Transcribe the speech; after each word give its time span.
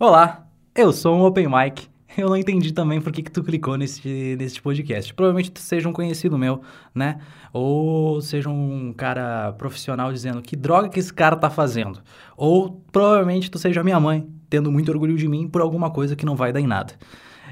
Olá, 0.00 0.46
eu 0.76 0.92
sou 0.92 1.16
um 1.16 1.24
Open 1.24 1.48
Mic. 1.48 1.88
Eu 2.16 2.28
não 2.28 2.36
entendi 2.36 2.72
também 2.72 3.00
por 3.00 3.10
que, 3.10 3.20
que 3.20 3.32
tu 3.32 3.42
clicou 3.42 3.76
nesse, 3.76 4.36
nesse 4.38 4.62
podcast. 4.62 5.12
Provavelmente 5.12 5.50
tu 5.50 5.58
seja 5.58 5.88
um 5.88 5.92
conhecido 5.92 6.38
meu, 6.38 6.60
né? 6.94 7.18
Ou 7.52 8.20
seja 8.20 8.48
um 8.48 8.94
cara 8.96 9.52
profissional 9.54 10.12
dizendo 10.12 10.40
que 10.40 10.54
droga 10.54 10.88
que 10.88 11.00
esse 11.00 11.12
cara 11.12 11.34
tá 11.34 11.50
fazendo. 11.50 12.00
Ou 12.36 12.80
provavelmente 12.92 13.50
tu 13.50 13.58
seja 13.58 13.82
minha 13.82 13.98
mãe, 13.98 14.24
tendo 14.48 14.70
muito 14.70 14.88
orgulho 14.88 15.16
de 15.16 15.26
mim 15.26 15.48
por 15.48 15.60
alguma 15.60 15.90
coisa 15.90 16.14
que 16.14 16.24
não 16.24 16.36
vai 16.36 16.52
dar 16.52 16.60
em 16.60 16.66
nada. 16.68 16.92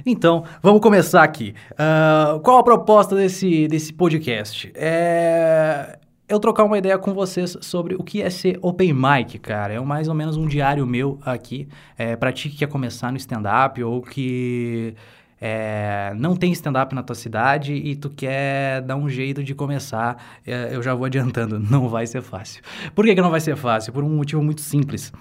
Então, 0.05 0.45
vamos 0.63 0.81
começar 0.81 1.25
aqui. 1.25 1.53
Uh, 1.73 2.39
qual 2.43 2.59
a 2.59 2.63
proposta 2.63 3.17
desse, 3.17 3.67
desse 3.67 3.93
podcast? 3.93 4.71
É 4.73 5.99
eu 6.29 6.41
trocar 6.41 6.65
uma 6.65 6.77
ideia 6.77 6.99
com 6.99 7.15
vocês 7.15 7.57
sobre 7.61 7.95
o 7.95 8.03
que 8.03 8.21
é 8.21 8.31
ser 8.31 8.59
open 8.61 8.93
mic, 8.93 9.39
cara. 9.39 9.75
É 9.75 9.81
mais 9.81 10.09
ou 10.09 10.15
menos 10.15 10.37
um 10.37 10.47
diário 10.47 10.87
meu 10.87 11.19
aqui. 11.25 11.69
É, 11.97 12.17
pra 12.17 12.33
ti 12.33 12.49
que 12.49 12.57
quer 12.57 12.69
começar 12.69 13.13
no 13.13 13.17
stand-up 13.17 13.83
ou 13.83 14.03
que 14.03 14.95
é, 15.41 16.13
não 16.17 16.35
tem 16.35 16.51
stand-up 16.53 16.95
na 16.95 17.03
tua 17.03 17.15
cidade 17.15 17.75
e 17.75 17.95
tu 17.95 18.11
quer 18.11 18.81
dar 18.83 18.97
um 18.97 19.09
jeito 19.09 19.45
de 19.45 19.55
começar, 19.55 20.41
é, 20.47 20.75
eu 20.75 20.83
já 20.83 20.95
vou 20.95 21.05
adiantando, 21.05 21.61
não 21.71 21.89
vai 21.89 22.07
ser 22.07 22.23
fácil. 22.23 22.63
Por 22.95 23.05
que, 23.05 23.15
que 23.15 23.21
não 23.21 23.31
vai 23.31 23.41
ser 23.41 23.57
fácil? 23.57 23.93
Por 23.93 24.03
um 24.03 24.09
motivo 24.09 24.43
muito 24.43 24.63
simples. 24.63 25.13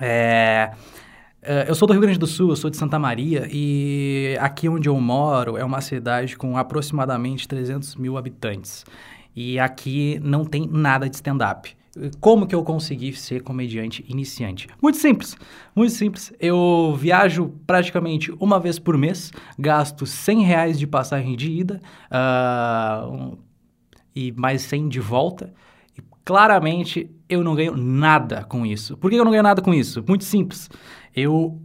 É, 0.00 0.70
é 1.42 1.64
eu 1.68 1.74
sou 1.74 1.88
do 1.88 1.92
Rio 1.92 2.02
Grande 2.02 2.18
do 2.18 2.26
Sul, 2.26 2.50
eu 2.50 2.56
sou 2.56 2.70
de 2.70 2.76
Santa 2.76 2.98
Maria 2.98 3.48
e 3.50 4.36
aqui 4.40 4.68
onde 4.68 4.88
eu 4.88 5.00
moro 5.00 5.56
é 5.56 5.64
uma 5.64 5.80
cidade 5.80 6.36
com 6.36 6.56
aproximadamente 6.56 7.48
300 7.48 7.96
mil 7.96 8.16
habitantes. 8.16 8.84
E 9.34 9.58
aqui 9.58 10.20
não 10.22 10.44
tem 10.44 10.66
nada 10.66 11.08
de 11.08 11.16
stand-up. 11.16 11.76
Como 12.20 12.46
que 12.46 12.54
eu 12.54 12.62
consegui 12.62 13.12
ser 13.12 13.42
comediante 13.42 14.04
iniciante? 14.08 14.68
Muito 14.80 14.96
simples, 14.98 15.36
muito 15.74 15.92
simples. 15.92 16.32
Eu 16.38 16.96
viajo 16.96 17.52
praticamente 17.66 18.32
uma 18.38 18.60
vez 18.60 18.78
por 18.78 18.96
mês, 18.96 19.32
gasto 19.58 20.06
100 20.06 20.42
reais 20.42 20.78
de 20.78 20.86
passagem 20.86 21.36
de 21.36 21.50
ida 21.50 21.80
uh, 22.12 23.36
e 24.14 24.30
mais 24.32 24.62
100 24.62 24.88
de 24.88 25.00
volta. 25.00 25.52
E 25.98 26.02
claramente 26.24 27.10
eu 27.28 27.42
não 27.42 27.56
ganho 27.56 27.76
nada 27.76 28.44
com 28.44 28.64
isso. 28.64 28.96
Por 28.96 29.10
que 29.10 29.16
eu 29.16 29.24
não 29.24 29.32
ganho 29.32 29.42
nada 29.42 29.60
com 29.60 29.74
isso? 29.74 30.04
Muito 30.06 30.24
simples. 30.24 30.70
Eu 31.14 31.60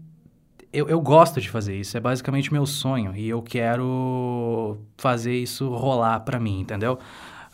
eu, 0.73 0.89
eu, 0.89 0.99
gosto 0.99 1.39
de 1.39 1.49
fazer 1.49 1.79
isso, 1.79 1.95
é 1.95 2.01
basicamente 2.01 2.51
meu 2.51 2.65
sonho 2.65 3.15
e 3.15 3.29
eu 3.29 3.41
quero 3.41 4.77
fazer 4.97 5.33
isso 5.33 5.69
rolar 5.69 6.19
para 6.19 6.37
mim, 6.37 6.59
entendeu? 6.59 6.99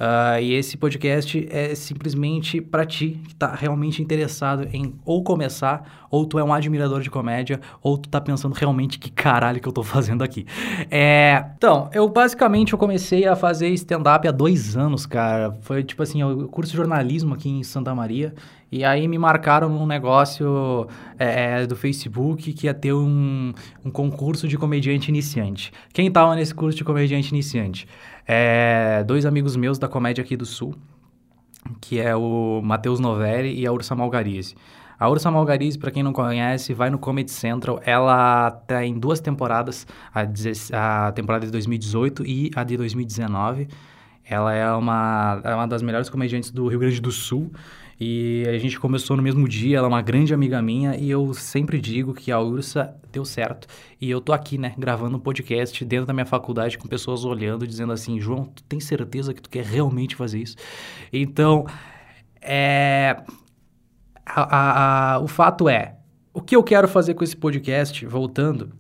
Uh, 0.02 0.42
e 0.42 0.56
esse 0.56 0.78
podcast 0.78 1.48
é 1.52 1.76
simplesmente 1.76 2.60
para 2.60 2.84
ti 2.84 3.20
que 3.28 3.36
tá 3.36 3.54
realmente 3.54 4.02
interessado 4.02 4.68
em 4.74 4.96
ou 5.06 5.24
começar, 5.24 6.08
ou 6.10 6.26
tu 6.26 6.40
é 6.40 6.44
um 6.44 6.52
admirador 6.52 7.02
de 7.02 7.10
comédia, 7.12 7.62
ou 7.84 8.00
tu 8.00 8.10
tá 8.10 8.20
pensando 8.20 8.54
realmente 8.54 8.98
que 8.98 9.12
caralho 9.12 9.62
que 9.62 9.68
eu 9.68 9.72
tô 9.72 9.84
fazendo 9.86 10.24
aqui. 10.24 10.48
É, 10.90 11.46
então, 11.56 11.88
eu 11.94 12.10
basicamente 12.10 12.74
eu 12.74 12.80
comecei 12.80 13.28
a 13.28 13.36
fazer 13.36 13.70
stand-up 13.70 14.28
há 14.28 14.32
dois 14.32 14.76
anos, 14.76 15.06
cara. 15.06 15.56
Foi 15.62 15.84
tipo 15.84 16.02
assim, 16.02 16.20
eu 16.20 16.48
curso 16.48 16.76
jornalismo 16.76 17.36
aqui 17.36 17.50
em 17.50 17.62
Santa 17.62 17.94
Maria. 17.94 18.34
E 18.72 18.86
aí 18.86 19.06
me 19.06 19.18
marcaram 19.18 19.68
num 19.68 19.86
negócio 19.86 20.88
é, 21.20 21.62
é, 21.62 21.68
do 21.68 21.76
Facebook 21.76 22.54
que 22.54 22.68
ia 22.68 22.74
ter 22.74 22.94
um, 22.94 23.54
um 23.84 23.92
concurso 23.92 24.48
de 24.48 24.58
comediante 24.58 25.10
iniciante. 25.10 25.74
Quem 25.94 26.10
tava 26.10 26.34
nesse 26.36 26.56
curso 26.56 26.78
de 26.78 26.84
comediante 26.86 27.30
iniciante? 27.32 27.86
É, 28.28 29.04
dois 29.06 29.26
amigos 29.26 29.56
meus 29.56 29.78
da 29.78 29.88
comédia 29.88 30.24
aqui 30.24 30.38
do 30.38 30.46
Sul, 30.46 30.76
que 31.80 32.00
é 32.00 32.16
o 32.16 32.62
Matheus 32.64 33.00
Novelli 33.00 33.60
e 33.60 33.68
a 33.68 33.72
Ursa 33.72 33.96
Malgarize. 33.96 34.56
A 35.00 35.10
Ursa 35.10 35.32
Malgarize, 35.32 35.80
para 35.80 35.90
quem 35.90 36.04
não 36.04 36.14
conhece, 36.14 36.76
vai 36.76 36.92
no 36.92 37.00
Comedy 37.00 37.32
Central. 37.32 37.82
Ela 37.84 38.52
tem 38.52 39.00
duas 39.00 39.20
temporadas, 39.20 39.88
a, 40.14 41.08
a 41.08 41.12
temporada 41.12 41.44
de 41.44 41.52
2018 41.52 42.24
e 42.24 42.52
a 42.56 42.64
de 42.64 42.78
2019. 42.78 43.68
Ela 44.24 44.54
é 44.54 44.72
uma, 44.72 45.42
é 45.44 45.56
uma 45.56 45.68
das 45.68 45.82
melhores 45.82 46.08
comediantes 46.08 46.52
do 46.52 46.68
Rio 46.68 46.80
Grande 46.80 47.02
do 47.02 47.12
Sul. 47.12 47.52
E 48.04 48.44
a 48.48 48.58
gente 48.58 48.80
começou 48.80 49.16
no 49.16 49.22
mesmo 49.22 49.48
dia, 49.48 49.78
ela 49.78 49.86
é 49.86 49.88
uma 49.88 50.02
grande 50.02 50.34
amiga 50.34 50.60
minha 50.60 50.98
e 50.98 51.08
eu 51.08 51.36
sempre 51.36 51.80
digo 51.80 52.16
que 52.16 52.32
a 52.32 52.40
Ursa 52.40 52.96
deu 53.12 53.24
certo. 53.24 53.68
E 54.02 54.10
eu 54.10 54.20
tô 54.20 54.34
aqui, 54.34 54.58
né, 54.58 54.74
gravando 54.76 55.18
um 55.18 55.20
podcast 55.20 55.86
dentro 55.86 56.08
da 56.08 56.14
minha 56.14 56.26
faculdade 56.26 56.80
com 56.80 56.88
pessoas 56.88 57.24
olhando, 57.24 57.68
dizendo 57.68 57.94
assim: 57.94 58.20
João, 58.20 58.46
tu 58.46 58.64
tem 58.64 58.80
certeza 58.80 59.36
que 59.36 59.42
tu 59.42 59.52
quer 59.52 59.64
realmente 59.64 60.16
fazer 60.16 60.40
isso? 60.40 60.56
Então, 61.14 61.68
é. 62.42 63.18
A, 64.26 64.42
a, 64.42 65.14
a, 65.14 65.20
o 65.20 65.28
fato 65.28 65.70
é, 65.70 65.98
o 66.34 66.42
que 66.42 66.56
eu 66.56 66.64
quero 66.64 66.88
fazer 66.88 67.14
com 67.14 67.24
esse 67.24 67.38
podcast, 67.38 68.04
voltando, 68.08 68.74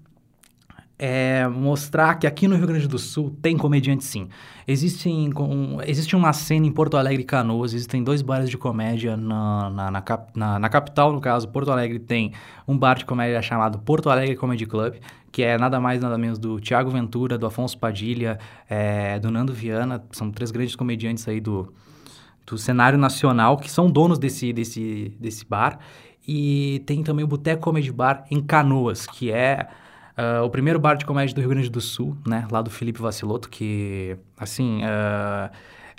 é 1.03 1.47
mostrar 1.47 2.13
que 2.13 2.27
aqui 2.27 2.47
no 2.47 2.55
Rio 2.55 2.67
Grande 2.67 2.87
do 2.87 2.99
Sul 2.99 3.35
tem 3.41 3.57
comediante 3.57 4.03
sim. 4.03 4.29
Existe, 4.67 5.09
um, 5.09 5.81
existe 5.81 6.15
uma 6.15 6.31
cena 6.31 6.67
em 6.67 6.71
Porto 6.71 6.95
Alegre 6.95 7.23
e 7.23 7.25
Canoas, 7.25 7.73
existem 7.73 8.03
dois 8.03 8.21
bares 8.21 8.47
de 8.47 8.55
comédia 8.55 9.17
na, 9.17 9.71
na, 9.71 9.89
na, 9.89 10.01
cap, 10.01 10.31
na, 10.35 10.59
na 10.59 10.69
capital, 10.69 11.11
no 11.11 11.19
caso, 11.19 11.47
Porto 11.47 11.71
Alegre 11.71 11.97
tem 11.97 12.33
um 12.67 12.77
bar 12.77 12.99
de 12.99 13.05
comédia 13.05 13.41
chamado 13.41 13.79
Porto 13.79 14.11
Alegre 14.11 14.35
Comedy 14.35 14.67
Club, 14.67 14.93
que 15.31 15.41
é 15.41 15.57
nada 15.57 15.79
mais 15.79 15.99
nada 15.99 16.19
menos 16.19 16.37
do 16.37 16.59
Tiago 16.59 16.91
Ventura, 16.91 17.35
do 17.35 17.47
Afonso 17.47 17.79
Padilha, 17.79 18.37
é, 18.69 19.17
do 19.17 19.31
Nando 19.31 19.53
Viana, 19.53 20.03
são 20.11 20.29
três 20.29 20.51
grandes 20.51 20.75
comediantes 20.75 21.27
aí 21.27 21.41
do, 21.41 21.73
do 22.45 22.59
cenário 22.59 22.99
nacional, 22.99 23.57
que 23.57 23.71
são 23.71 23.89
donos 23.89 24.19
desse, 24.19 24.53
desse, 24.53 25.15
desse 25.19 25.43
bar. 25.43 25.79
E 26.27 26.83
tem 26.85 27.01
também 27.01 27.25
o 27.25 27.27
Boteco 27.27 27.63
Comedy 27.63 27.91
Bar 27.91 28.23
em 28.29 28.39
Canoas, 28.39 29.07
que 29.07 29.31
é 29.31 29.67
Uh, 30.17 30.43
o 30.43 30.49
primeiro 30.49 30.79
bar 30.79 30.95
de 30.95 31.05
comédia 31.05 31.33
do 31.33 31.41
Rio 31.41 31.49
Grande 31.49 31.69
do 31.69 31.81
Sul, 31.81 32.17
né? 32.27 32.47
Lá 32.51 32.61
do 32.61 32.69
Felipe 32.69 33.01
Vaciloto, 33.01 33.49
que, 33.49 34.17
assim, 34.37 34.81
uh, 34.81 34.85
ah, 34.85 35.51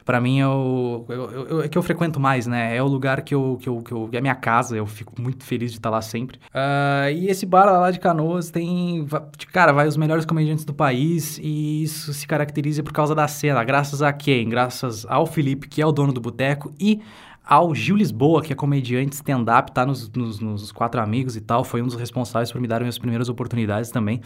para 0.04 0.20
mim 0.20 0.40
é 0.40 0.46
o, 0.46 1.04
eu, 1.08 1.30
eu, 1.30 1.62
é 1.62 1.68
que 1.68 1.78
eu 1.78 1.82
frequento 1.82 2.18
mais, 2.18 2.46
né? 2.46 2.76
É 2.76 2.82
o 2.82 2.86
lugar 2.86 3.22
que 3.22 3.34
eu, 3.34 3.58
que 3.60 3.68
eu, 3.68 3.78
que 3.78 3.92
eu... 3.92 4.08
É 4.12 4.20
minha 4.20 4.34
casa, 4.34 4.76
eu 4.76 4.86
fico 4.86 5.20
muito 5.20 5.44
feliz 5.44 5.70
de 5.70 5.78
estar 5.78 5.90
lá 5.90 6.02
sempre. 6.02 6.38
Uh, 6.48 7.10
e 7.14 7.28
esse 7.28 7.46
bar 7.46 7.66
lá 7.66 7.90
de 7.90 8.00
Canoas 8.00 8.50
tem... 8.50 9.06
Cara, 9.52 9.72
vai 9.72 9.86
os 9.86 9.96
melhores 9.96 10.24
comediantes 10.24 10.64
do 10.64 10.74
país 10.74 11.38
e 11.38 11.82
isso 11.84 12.12
se 12.12 12.26
caracteriza 12.26 12.82
por 12.82 12.92
causa 12.92 13.14
da 13.14 13.28
cena. 13.28 13.62
Graças 13.64 14.02
a 14.02 14.12
quem? 14.12 14.48
Graças 14.48 15.06
ao 15.08 15.26
Felipe, 15.26 15.68
que 15.68 15.80
é 15.80 15.86
o 15.86 15.92
dono 15.92 16.12
do 16.12 16.20
boteco, 16.20 16.72
e 16.78 17.00
ao 17.44 17.74
Gil 17.74 17.96
Lisboa, 17.96 18.42
que 18.42 18.52
é 18.52 18.56
comediante 18.56 19.14
stand-up, 19.14 19.72
tá 19.72 19.84
nos, 19.84 20.08
nos, 20.10 20.40
nos, 20.40 20.72
Quatro 20.72 21.00
Amigos 21.00 21.36
e 21.36 21.40
tal, 21.40 21.64
foi 21.64 21.82
um 21.82 21.86
dos 21.86 21.96
responsáveis 21.96 22.52
por 22.52 22.60
me 22.60 22.68
dar 22.68 22.80
minhas 22.80 22.98
primeiras 22.98 23.28
oportunidades 23.28 23.90
também. 23.90 24.20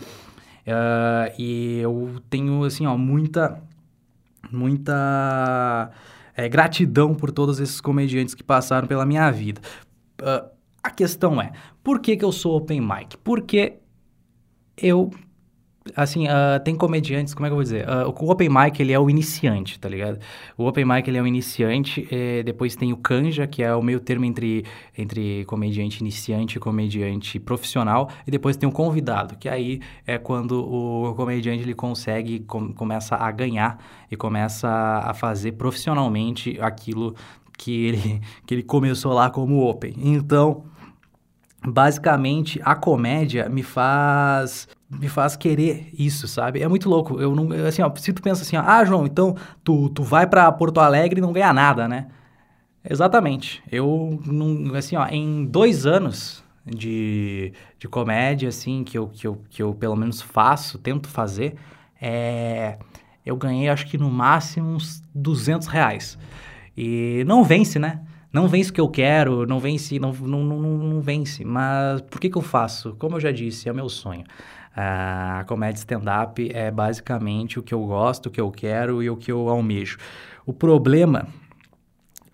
Uh, 0.67 1.33
e 1.39 1.79
eu 1.79 2.21
tenho, 2.29 2.65
assim, 2.65 2.87
ó, 2.87 2.97
muita, 2.97 3.63
muita 4.51 5.91
é, 6.35 6.49
gratidão 6.49 7.15
por 7.15 7.31
todos 7.31 7.61
esses 7.61 7.81
comediantes 7.81 8.35
que 8.35 8.43
passaram 8.43 8.87
pela 8.87 9.07
minha 9.07 9.31
vida. 9.31 9.61
Uh, 10.21 10.49
a 10.83 10.91
questão 10.91 11.41
é, 11.41 11.53
por 11.83 12.01
que, 12.01 12.17
que 12.17 12.25
eu 12.25 12.33
sou 12.33 12.57
open 12.57 12.81
mic? 12.81 13.17
Porque 13.19 13.79
eu 14.77 15.11
assim, 15.95 16.27
uh, 16.27 16.59
tem 16.65 16.75
comediantes, 16.75 17.35
como 17.35 17.47
é 17.47 17.49
que 17.49 17.53
eu 17.53 17.57
vou 17.57 17.63
dizer? 17.63 17.87
Uh, 17.89 18.09
o 18.09 18.31
Open 18.31 18.49
Mic, 18.49 18.81
ele 18.81 18.93
é 18.93 18.99
o 18.99 19.09
iniciante, 19.09 19.79
tá 19.79 19.89
ligado? 19.89 20.19
O 20.57 20.67
Open 20.67 20.85
Mic, 20.85 21.09
ele 21.09 21.19
é 21.19 21.23
o 21.23 21.27
iniciante, 21.27 22.07
eh, 22.11 22.43
depois 22.43 22.75
tem 22.75 22.93
o 22.93 22.97
Canja, 22.97 23.47
que 23.47 23.63
é 23.63 23.75
o 23.75 23.83
meio 23.83 24.01
termo 24.01 24.25
entre, 24.25 24.65
entre 24.97 25.45
comediante 25.45 26.01
iniciante 26.01 26.57
e 26.57 26.61
comediante 26.61 27.39
profissional, 27.39 28.11
e 28.27 28.31
depois 28.31 28.57
tem 28.57 28.69
o 28.69 28.73
convidado, 28.73 29.37
que 29.37 29.49
aí 29.49 29.81
é 30.07 30.19
quando 30.19 30.59
o 30.61 31.15
comediante, 31.15 31.63
ele 31.63 31.75
consegue, 31.75 32.41
com, 32.41 32.73
começa 32.73 33.17
a 33.17 33.31
ganhar 33.31 33.79
e 34.11 34.17
começa 34.17 34.69
a 34.69 35.15
fazer 35.15 35.53
profissionalmente 35.53 36.59
aquilo 36.61 37.15
que 37.57 37.87
ele, 37.87 38.21
que 38.47 38.55
ele 38.55 38.63
começou 38.63 39.13
lá 39.13 39.31
como 39.31 39.69
Open. 39.69 39.95
Então 39.97 40.65
basicamente 41.67 42.61
a 42.65 42.75
comédia 42.75 43.49
me 43.49 43.63
faz 43.63 44.69
me 44.89 45.09
faz 45.09 45.37
querer 45.37 45.91
isso, 45.99 46.29
sabe? 46.29 46.63
É 46.63 46.69
muito 46.69 46.89
louco. 46.89 47.21
Eu 47.21 47.35
não, 47.35 47.51
assim, 47.67 47.83
ó, 47.83 47.93
se 47.97 48.13
tu 48.13 48.23
pensa 48.23 48.43
assim, 48.43 48.57
ó, 48.57 48.63
ah, 48.65 48.85
João, 48.85 49.07
então 49.07 49.35
tu, 49.65 49.89
tu 49.91 50.03
vai 50.03 50.27
para 50.27 50.51
Porto 50.53 50.81
Alegre 50.81 51.19
e 51.19 51.23
não 51.23 51.33
ganha 51.33 51.53
nada, 51.53 51.89
né? 51.89 52.07
Exatamente. 52.89 53.63
Eu 53.71 54.21
não, 54.25 54.75
assim, 54.75 54.97
ó, 54.97 55.07
em 55.09 55.45
dois 55.45 55.87
anos 55.87 56.45
de, 56.65 57.53
de 57.79 57.89
comédia, 57.89 58.49
assim, 58.49 58.85
que 58.85 58.97
eu, 58.97 59.09
que, 59.09 59.27
eu, 59.27 59.43
que 59.51 59.63
eu 59.63 59.75
pelo 59.75 59.97
menos 59.97 60.23
faço, 60.23 60.79
tento 60.79 61.09
fazer, 61.09 61.57
é, 62.01 62.79
eu 63.25 63.37
ganhei 63.37 63.69
acho 63.69 63.87
que 63.87 63.99
no 63.99 64.11
máximo 64.11 64.69
uns 64.69 65.03
200 65.15 65.67
reais. 65.67 66.17
E 66.77 67.25
não 67.27 67.43
vence, 67.43 67.79
né? 67.79 68.03
Não 68.33 68.47
vence 68.49 68.71
o 68.71 68.73
que 68.73 68.81
eu 68.81 68.89
quero, 68.89 69.47
não 69.47 69.59
vence, 69.59 69.99
não, 69.99 70.13
não, 70.13 70.45
não, 70.45 70.61
não 70.61 71.01
vence. 71.01 71.45
Mas 71.45 72.03
por 72.03 72.21
que, 72.21 72.29
que 72.29 72.37
eu 72.37 72.43
faço? 72.43 72.95
Como 72.99 73.17
eu 73.17 73.21
já 73.21 73.33
disse, 73.33 73.69
é 73.69 73.73
meu 73.73 73.89
sonho. 73.89 74.25
A 74.77 75.45
comédia 75.47 75.79
stand-up 75.79 76.51
é 76.53 76.71
basicamente 76.71 77.59
o 77.59 77.63
que 77.63 77.73
eu 77.73 77.85
gosto, 77.87 78.27
o 78.27 78.31
que 78.31 78.41
eu 78.41 78.51
quero 78.51 79.03
e 79.03 79.09
o 79.09 79.17
que 79.17 79.33
eu 79.33 79.49
almejo. 79.49 79.97
O 80.45 80.53
problema, 80.53 81.27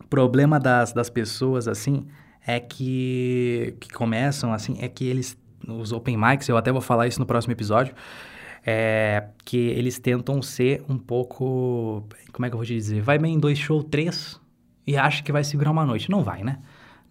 o 0.01 0.05
problema 0.09 0.59
das, 0.59 0.93
das 0.93 1.09
pessoas, 1.09 1.69
assim, 1.69 2.05
é 2.45 2.59
que, 2.59 3.77
que 3.79 3.91
começam, 3.91 4.53
assim, 4.53 4.77
é 4.81 4.89
que 4.89 5.07
eles 5.07 5.41
os 5.69 5.93
open 5.93 6.17
mics, 6.17 6.49
eu 6.49 6.57
até 6.57 6.73
vou 6.73 6.81
falar 6.81 7.07
isso 7.07 7.21
no 7.21 7.27
próximo 7.27 7.53
episódio, 7.53 7.95
é 8.67 9.29
que 9.45 9.57
eles 9.57 10.01
tentam 10.01 10.43
ser 10.43 10.85
um 10.89 10.99
pouco, 10.99 12.05
como 12.33 12.45
é 12.45 12.49
que 12.49 12.55
eu 12.55 12.59
vou 12.59 12.67
te 12.67 12.75
dizer, 12.75 13.01
vai 13.01 13.19
bem 13.19 13.35
em 13.35 13.39
dois 13.39 13.59
show, 13.59 13.83
três, 13.85 14.41
e 14.85 14.97
acha 14.97 15.23
que 15.23 15.31
vai 15.31 15.45
segurar 15.45 15.71
uma 15.71 15.87
noite. 15.87 16.11
Não 16.11 16.23
vai, 16.23 16.43
né? 16.43 16.59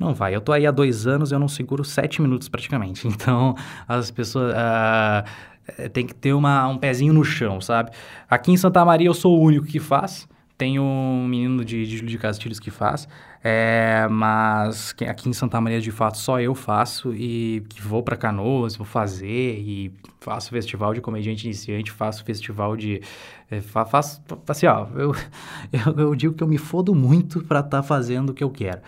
Não 0.02 0.16
vai. 0.16 0.36
Eu 0.36 0.42
tô 0.42 0.52
aí 0.52 0.66
há 0.66 0.72
dois 0.72 1.06
anos 1.06 1.32
eu 1.32 1.38
não 1.38 1.48
seguro 1.48 1.86
sete 1.86 2.24
minutos 2.24 2.50
praticamente. 2.50 3.08
Então, 3.12 3.56
as 3.88 4.10
pessoas... 4.10 4.52
Uh, 4.54 5.90
tem 5.94 6.08
que 6.08 6.16
ter 6.16 6.34
uma, 6.34 6.68
um 6.68 6.78
pezinho 6.78 7.14
no 7.14 7.24
chão, 7.24 7.62
sabe? 7.62 7.92
Aqui 8.28 8.52
em 8.52 8.58
Santa 8.58 8.84
Maria 8.84 9.08
eu 9.08 9.14
sou 9.14 9.38
o 9.38 9.42
único 9.42 9.68
que 9.68 9.80
faz. 9.80 10.28
Tem 10.58 10.80
um 10.80 11.28
menino 11.28 11.64
de, 11.64 11.86
de 11.86 12.02
de 12.02 12.18
Castilhos 12.18 12.60
que 12.60 12.70
faz, 12.70 13.08
é, 13.44 14.08
mas 14.12 14.94
aqui 15.08 15.28
em 15.28 15.34
Santa 15.34 15.60
Maria, 15.60 15.82
de 15.82 15.90
fato, 15.90 16.20
só 16.20 16.40
eu 16.40 16.54
faço 16.54 17.14
e 17.16 17.64
que 17.70 17.82
vou 17.82 18.04
para 18.04 18.16
Canoas, 18.16 18.76
vou 18.76 18.86
fazer 18.86 19.58
e 19.60 19.92
faço 20.20 20.52
festival 20.52 20.94
de 20.94 21.02
comediante 21.02 21.46
iniciante, 21.46 21.92
faço 21.92 22.24
festival 22.24 22.78
de... 22.78 23.02
É, 23.50 23.60
faço, 23.62 24.22
assim, 24.48 24.68
ó, 24.68 24.88
eu, 24.96 25.16
eu, 25.74 25.98
eu, 25.98 26.16
digo 26.16 26.36
que 26.36 26.44
eu 26.44 26.48
me 26.48 26.60
fodo 26.60 26.94
muito 26.94 27.44
para 27.44 27.62
estar 27.62 27.78
tá 27.78 27.84
fazendo 27.84 28.30
o 28.30 28.34
que 28.34 28.44
eu 28.44 28.50
quero, 28.52 28.82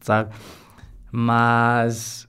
sabe? 0.00 0.30
Mas... 1.10 2.28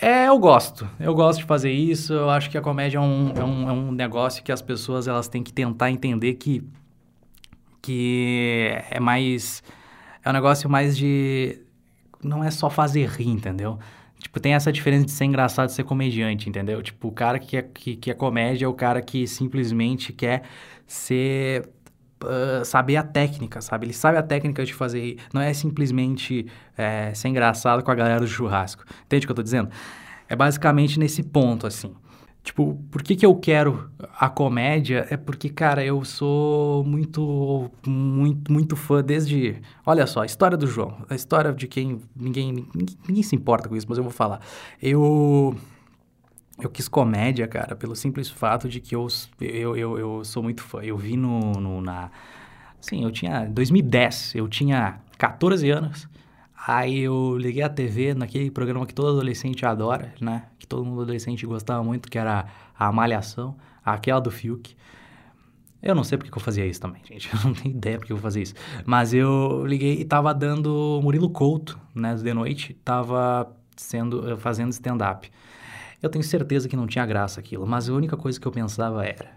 É, 0.00 0.28
eu 0.28 0.38
gosto. 0.38 0.88
Eu 1.00 1.14
gosto 1.14 1.38
de 1.38 1.44
fazer 1.46 1.72
isso. 1.72 2.12
Eu 2.12 2.28
acho 2.28 2.50
que 2.50 2.58
a 2.58 2.60
comédia 2.60 2.98
é 2.98 3.00
um, 3.00 3.32
é 3.34 3.44
um, 3.44 3.68
é 3.68 3.72
um 3.72 3.92
negócio 3.92 4.42
que 4.42 4.52
as 4.52 4.60
pessoas 4.60 5.08
elas 5.08 5.26
têm 5.26 5.42
que 5.42 5.52
tentar 5.52 5.90
entender 5.90 6.34
que 6.34 6.62
que 7.86 8.72
é 8.90 8.98
mais. 8.98 9.62
É 10.24 10.28
um 10.28 10.32
negócio 10.32 10.68
mais 10.68 10.96
de. 10.96 11.60
Não 12.22 12.42
é 12.42 12.50
só 12.50 12.68
fazer 12.68 13.08
rir, 13.08 13.28
entendeu? 13.28 13.78
Tipo, 14.18 14.40
tem 14.40 14.54
essa 14.54 14.72
diferença 14.72 15.04
de 15.04 15.12
ser 15.12 15.26
engraçado 15.26 15.68
e 15.68 15.72
ser 15.72 15.84
comediante, 15.84 16.48
entendeu? 16.48 16.82
Tipo, 16.82 17.08
o 17.08 17.12
cara 17.12 17.38
que 17.38 17.56
é, 17.56 17.62
que, 17.62 17.94
que 17.94 18.10
é 18.10 18.14
comédia 18.14 18.64
é 18.64 18.68
o 18.68 18.74
cara 18.74 19.00
que 19.00 19.26
simplesmente 19.28 20.12
quer 20.12 20.42
ser. 20.86 21.68
Uh, 22.26 22.64
saber 22.64 22.96
a 22.96 23.02
técnica, 23.02 23.60
sabe? 23.60 23.86
Ele 23.86 23.92
sabe 23.92 24.18
a 24.18 24.22
técnica 24.22 24.64
de 24.64 24.74
fazer. 24.74 25.18
Não 25.32 25.40
é 25.40 25.52
simplesmente 25.52 26.46
é, 26.76 27.12
ser 27.14 27.28
engraçado 27.28 27.82
com 27.82 27.90
a 27.90 27.94
galera 27.94 28.20
do 28.20 28.26
churrasco. 28.26 28.84
Entende 29.04 29.24
o 29.24 29.28
que 29.28 29.32
eu 29.32 29.36
tô 29.36 29.42
dizendo? 29.42 29.70
É 30.28 30.34
basicamente 30.34 30.98
nesse 30.98 31.22
ponto, 31.22 31.66
assim. 31.66 31.94
Tipo, 32.46 32.80
por 32.92 33.02
que, 33.02 33.16
que 33.16 33.26
eu 33.26 33.34
quero 33.34 33.90
a 34.20 34.28
comédia? 34.28 35.04
É 35.10 35.16
porque, 35.16 35.48
cara, 35.48 35.84
eu 35.84 36.04
sou 36.04 36.84
muito, 36.84 37.68
muito, 37.84 38.52
muito 38.52 38.76
fã 38.76 39.02
desde. 39.02 39.60
Olha 39.84 40.06
só, 40.06 40.22
a 40.22 40.26
história 40.26 40.56
do 40.56 40.64
João. 40.64 40.96
A 41.10 41.16
história 41.16 41.52
de 41.52 41.66
quem. 41.66 42.00
Ninguém, 42.14 42.52
ninguém, 42.52 42.96
ninguém 43.08 43.22
se 43.24 43.34
importa 43.34 43.68
com 43.68 43.74
isso, 43.74 43.86
mas 43.88 43.98
eu 43.98 44.04
vou 44.04 44.12
falar. 44.12 44.40
Eu. 44.80 45.56
Eu 46.58 46.70
quis 46.70 46.88
comédia, 46.88 47.46
cara, 47.46 47.76
pelo 47.76 47.94
simples 47.94 48.30
fato 48.30 48.68
de 48.68 48.80
que 48.80 48.94
eu, 48.96 49.06
eu, 49.40 49.76
eu, 49.76 49.98
eu 49.98 50.24
sou 50.24 50.42
muito 50.42 50.62
fã. 50.62 50.82
Eu 50.82 50.96
vi 50.96 51.16
no, 51.16 51.52
no 51.52 51.80
na. 51.82 52.10
Sim, 52.80 53.04
eu 53.04 53.10
tinha. 53.10 53.44
2010, 53.46 54.34
eu 54.36 54.48
tinha 54.48 55.00
14 55.18 55.68
anos. 55.70 56.08
Aí 56.66 57.00
eu 57.00 57.36
liguei 57.36 57.62
a 57.62 57.68
TV 57.68 58.14
naquele 58.14 58.50
programa 58.50 58.86
que 58.86 58.94
todo 58.94 59.08
adolescente 59.08 59.64
adora, 59.64 60.12
né? 60.20 60.46
Que 60.58 60.66
todo 60.66 60.84
mundo 60.84 61.02
adolescente 61.02 61.46
gostava 61.46 61.84
muito, 61.84 62.10
que 62.10 62.18
era 62.18 62.46
a 62.76 62.90
Malhação, 62.90 63.56
aquela 63.84 64.20
do 64.20 64.30
Fiuk. 64.30 64.74
Eu 65.82 65.94
não 65.94 66.02
sei 66.02 66.18
porque 66.18 66.30
que 66.30 66.36
eu 66.36 66.42
fazia 66.42 66.66
isso 66.66 66.80
também, 66.80 67.02
gente. 67.06 67.32
Eu 67.32 67.38
não 67.44 67.54
tenho 67.54 67.74
ideia 67.76 67.98
porque 67.98 68.12
eu 68.12 68.16
fazia 68.16 68.42
isso. 68.42 68.54
Mas 68.84 69.14
eu 69.14 69.64
liguei 69.66 70.00
e 70.00 70.04
tava 70.04 70.34
dando 70.34 71.00
Murilo 71.02 71.30
Couto, 71.30 71.78
né? 71.94 72.14
De 72.14 72.34
noite, 72.34 72.74
tava 72.84 73.54
sendo, 73.76 74.36
fazendo 74.38 74.72
stand-up. 74.72 75.30
Eu 76.02 76.08
tenho 76.08 76.24
certeza 76.24 76.68
que 76.68 76.76
não 76.76 76.86
tinha 76.86 77.06
graça 77.06 77.40
aquilo, 77.40 77.66
mas 77.66 77.88
a 77.88 77.92
única 77.92 78.16
coisa 78.16 78.38
que 78.38 78.46
eu 78.46 78.52
pensava 78.52 79.04
era... 79.04 79.30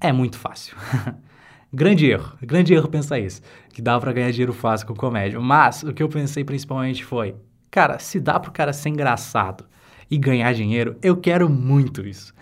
É 0.00 0.12
muito 0.12 0.38
fácil. 0.38 0.76
Grande 1.70 2.06
erro, 2.06 2.32
grande 2.40 2.72
erro 2.72 2.88
pensar 2.88 3.18
isso, 3.18 3.42
que 3.68 3.82
dá 3.82 4.00
para 4.00 4.10
ganhar 4.10 4.30
dinheiro 4.30 4.54
fácil 4.54 4.86
com 4.86 4.94
comédia. 4.94 5.38
Mas 5.38 5.82
o 5.82 5.92
que 5.92 6.02
eu 6.02 6.08
pensei 6.08 6.42
principalmente 6.42 7.04
foi, 7.04 7.34
cara, 7.70 7.98
se 7.98 8.18
dá 8.18 8.40
pro 8.40 8.50
cara 8.50 8.72
ser 8.72 8.88
engraçado 8.88 9.66
e 10.10 10.16
ganhar 10.16 10.54
dinheiro, 10.54 10.96
eu 11.02 11.18
quero 11.18 11.46
muito 11.46 12.06
isso. 12.06 12.32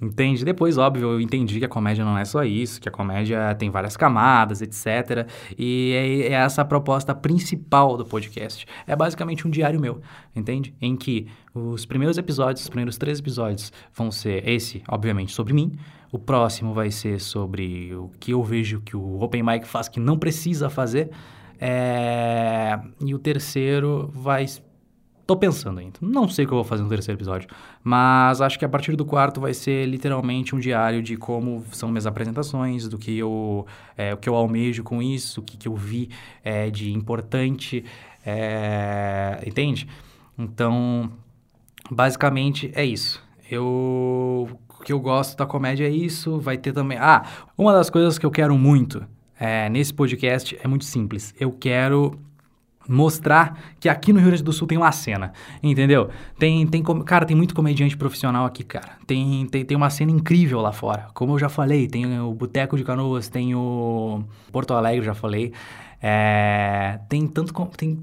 Entende? 0.00 0.44
Depois, 0.44 0.78
óbvio, 0.78 1.12
eu 1.12 1.20
entendi 1.20 1.58
que 1.58 1.64
a 1.64 1.68
comédia 1.68 2.04
não 2.04 2.16
é 2.16 2.24
só 2.24 2.42
isso, 2.42 2.80
que 2.80 2.88
a 2.88 2.92
comédia 2.92 3.54
tem 3.56 3.68
várias 3.68 3.96
camadas, 3.98 4.62
etc. 4.62 5.28
E 5.58 5.92
é, 5.94 6.28
é 6.28 6.32
essa 6.32 6.62
a 6.62 6.64
proposta 6.64 7.14
principal 7.14 7.98
do 7.98 8.04
podcast. 8.04 8.66
É 8.86 8.96
basicamente 8.96 9.46
um 9.46 9.50
diário 9.50 9.78
meu, 9.78 10.00
entende? 10.34 10.74
Em 10.80 10.96
que 10.96 11.26
os 11.54 11.84
primeiros 11.84 12.16
episódios, 12.16 12.62
os 12.62 12.68
primeiros 12.68 12.96
três 12.96 13.18
episódios 13.18 13.72
vão 13.94 14.10
ser 14.10 14.48
esse, 14.48 14.82
obviamente, 14.88 15.32
sobre 15.32 15.52
mim. 15.52 15.72
O 16.10 16.18
próximo 16.18 16.72
vai 16.72 16.90
ser 16.90 17.20
sobre 17.20 17.94
o 17.94 18.10
que 18.18 18.32
eu 18.32 18.42
vejo 18.42 18.80
que 18.80 18.96
o 18.96 19.20
Open 19.20 19.42
Mic 19.42 19.66
faz 19.66 19.88
que 19.88 20.00
não 20.00 20.18
precisa 20.18 20.70
fazer. 20.70 21.10
É... 21.60 22.80
E 23.00 23.14
o 23.14 23.18
terceiro 23.18 24.10
vai. 24.14 24.46
Tô 25.30 25.36
pensando 25.36 25.78
ainda. 25.78 25.96
Não 26.00 26.28
sei 26.28 26.44
o 26.44 26.48
que 26.48 26.52
eu 26.52 26.56
vou 26.56 26.64
fazer 26.64 26.82
no 26.82 26.88
terceiro 26.88 27.16
episódio. 27.16 27.48
Mas 27.84 28.40
acho 28.40 28.58
que 28.58 28.64
a 28.64 28.68
partir 28.68 28.96
do 28.96 29.04
quarto 29.04 29.40
vai 29.40 29.54
ser 29.54 29.86
literalmente 29.86 30.56
um 30.56 30.58
diário 30.58 31.00
de 31.00 31.16
como 31.16 31.64
são 31.70 31.88
minhas 31.88 32.04
apresentações, 32.04 32.88
do 32.88 32.98
que 32.98 33.16
eu, 33.16 33.64
é, 33.96 34.12
o 34.12 34.16
que 34.16 34.28
eu 34.28 34.34
almejo 34.34 34.82
com 34.82 35.00
isso, 35.00 35.38
o 35.38 35.44
que, 35.44 35.56
que 35.56 35.68
eu 35.68 35.76
vi 35.76 36.10
é, 36.42 36.68
de 36.68 36.92
importante. 36.92 37.84
É... 38.26 39.40
Entende? 39.46 39.86
Então, 40.36 41.08
basicamente 41.88 42.72
é 42.74 42.84
isso. 42.84 43.22
Eu 43.48 44.58
que 44.84 44.92
eu 44.92 44.98
gosto 44.98 45.38
da 45.38 45.46
comédia 45.46 45.86
é 45.86 45.90
isso. 45.90 46.40
Vai 46.40 46.58
ter 46.58 46.72
também. 46.72 46.98
Ah, 46.98 47.22
uma 47.56 47.72
das 47.72 47.88
coisas 47.88 48.18
que 48.18 48.26
eu 48.26 48.32
quero 48.32 48.58
muito 48.58 49.06
é, 49.38 49.68
nesse 49.68 49.94
podcast 49.94 50.58
é 50.60 50.66
muito 50.66 50.84
simples. 50.84 51.32
Eu 51.38 51.52
quero 51.52 52.18
mostrar 52.90 53.56
que 53.78 53.88
aqui 53.88 54.12
no 54.12 54.18
Rio 54.18 54.28
Grande 54.28 54.42
do 54.42 54.52
Sul 54.52 54.66
tem 54.66 54.76
uma 54.76 54.90
cena, 54.90 55.32
entendeu? 55.62 56.10
Tem, 56.38 56.66
tem 56.66 56.82
cara, 57.04 57.24
tem 57.24 57.36
muito 57.36 57.54
comediante 57.54 57.96
profissional 57.96 58.44
aqui, 58.44 58.64
cara. 58.64 58.96
Tem, 59.06 59.46
tem, 59.46 59.64
tem 59.64 59.76
uma 59.76 59.88
cena 59.88 60.10
incrível 60.10 60.60
lá 60.60 60.72
fora. 60.72 61.06
Como 61.14 61.34
eu 61.34 61.38
já 61.38 61.48
falei, 61.48 61.86
tem 61.86 62.20
o 62.20 62.32
Boteco 62.34 62.76
de 62.76 62.82
Canoas, 62.82 63.28
tem 63.28 63.54
o 63.54 64.24
Porto 64.50 64.74
Alegre, 64.74 65.06
já 65.06 65.14
falei. 65.14 65.52
É, 66.02 66.98
tem 67.10 67.26
tanto 67.26 67.52
tem, 67.76 67.98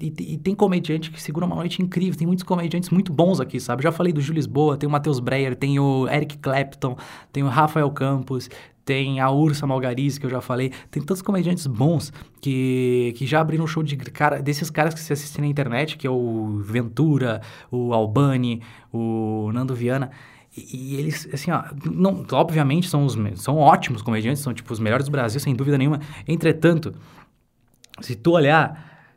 e, 0.00 0.10
tem, 0.10 0.38
tem 0.38 0.54
comediante 0.54 1.10
que 1.10 1.22
segura 1.22 1.46
uma 1.46 1.54
noite 1.54 1.80
incrível. 1.80 2.18
Tem 2.18 2.26
muitos 2.26 2.42
comediantes 2.42 2.90
muito 2.90 3.12
bons 3.12 3.40
aqui, 3.40 3.60
sabe? 3.60 3.82
Já 3.82 3.92
falei 3.92 4.12
do 4.12 4.20
Júlio 4.20 4.38
Lisboa, 4.38 4.76
tem 4.76 4.88
o 4.88 4.90
Matheus 4.90 5.20
Breyer, 5.20 5.54
tem 5.54 5.78
o 5.78 6.08
Eric 6.08 6.38
Clapton, 6.38 6.96
tem 7.32 7.44
o 7.44 7.48
Rafael 7.48 7.90
Campos, 7.90 8.50
tem 8.84 9.20
a 9.20 9.30
Ursa 9.30 9.66
Malgariz, 9.66 10.18
que 10.18 10.26
eu 10.26 10.30
já 10.30 10.40
falei. 10.40 10.72
Tem 10.90 11.02
tantos 11.02 11.22
comediantes 11.22 11.66
bons 11.66 12.12
que, 12.40 13.14
que 13.16 13.26
já 13.26 13.40
abriram 13.40 13.66
show 13.66 13.82
de 13.82 13.96
cara, 13.96 14.42
desses 14.42 14.70
caras 14.70 14.94
que 14.94 15.00
você 15.00 15.12
assiste 15.12 15.40
na 15.40 15.46
internet, 15.46 15.96
que 15.96 16.06
é 16.06 16.10
o 16.10 16.58
Ventura, 16.64 17.40
o 17.70 17.92
Albani, 17.92 18.62
o 18.92 19.50
Nando 19.52 19.74
Viana. 19.74 20.10
E, 20.56 20.96
eles, 20.96 21.28
assim, 21.32 21.50
ó, 21.52 21.62
não, 21.84 22.24
obviamente 22.32 22.88
são, 22.88 23.04
os, 23.04 23.16
são 23.36 23.58
ótimos 23.58 24.02
comediantes, 24.02 24.42
são 24.42 24.52
tipo 24.52 24.72
os 24.72 24.80
melhores 24.80 25.06
do 25.06 25.12
Brasil, 25.12 25.38
sem 25.38 25.54
dúvida 25.54 25.78
nenhuma. 25.78 26.00
Entretanto, 26.26 26.94
se 28.00 28.14
tu 28.14 28.32
olhar, 28.32 29.12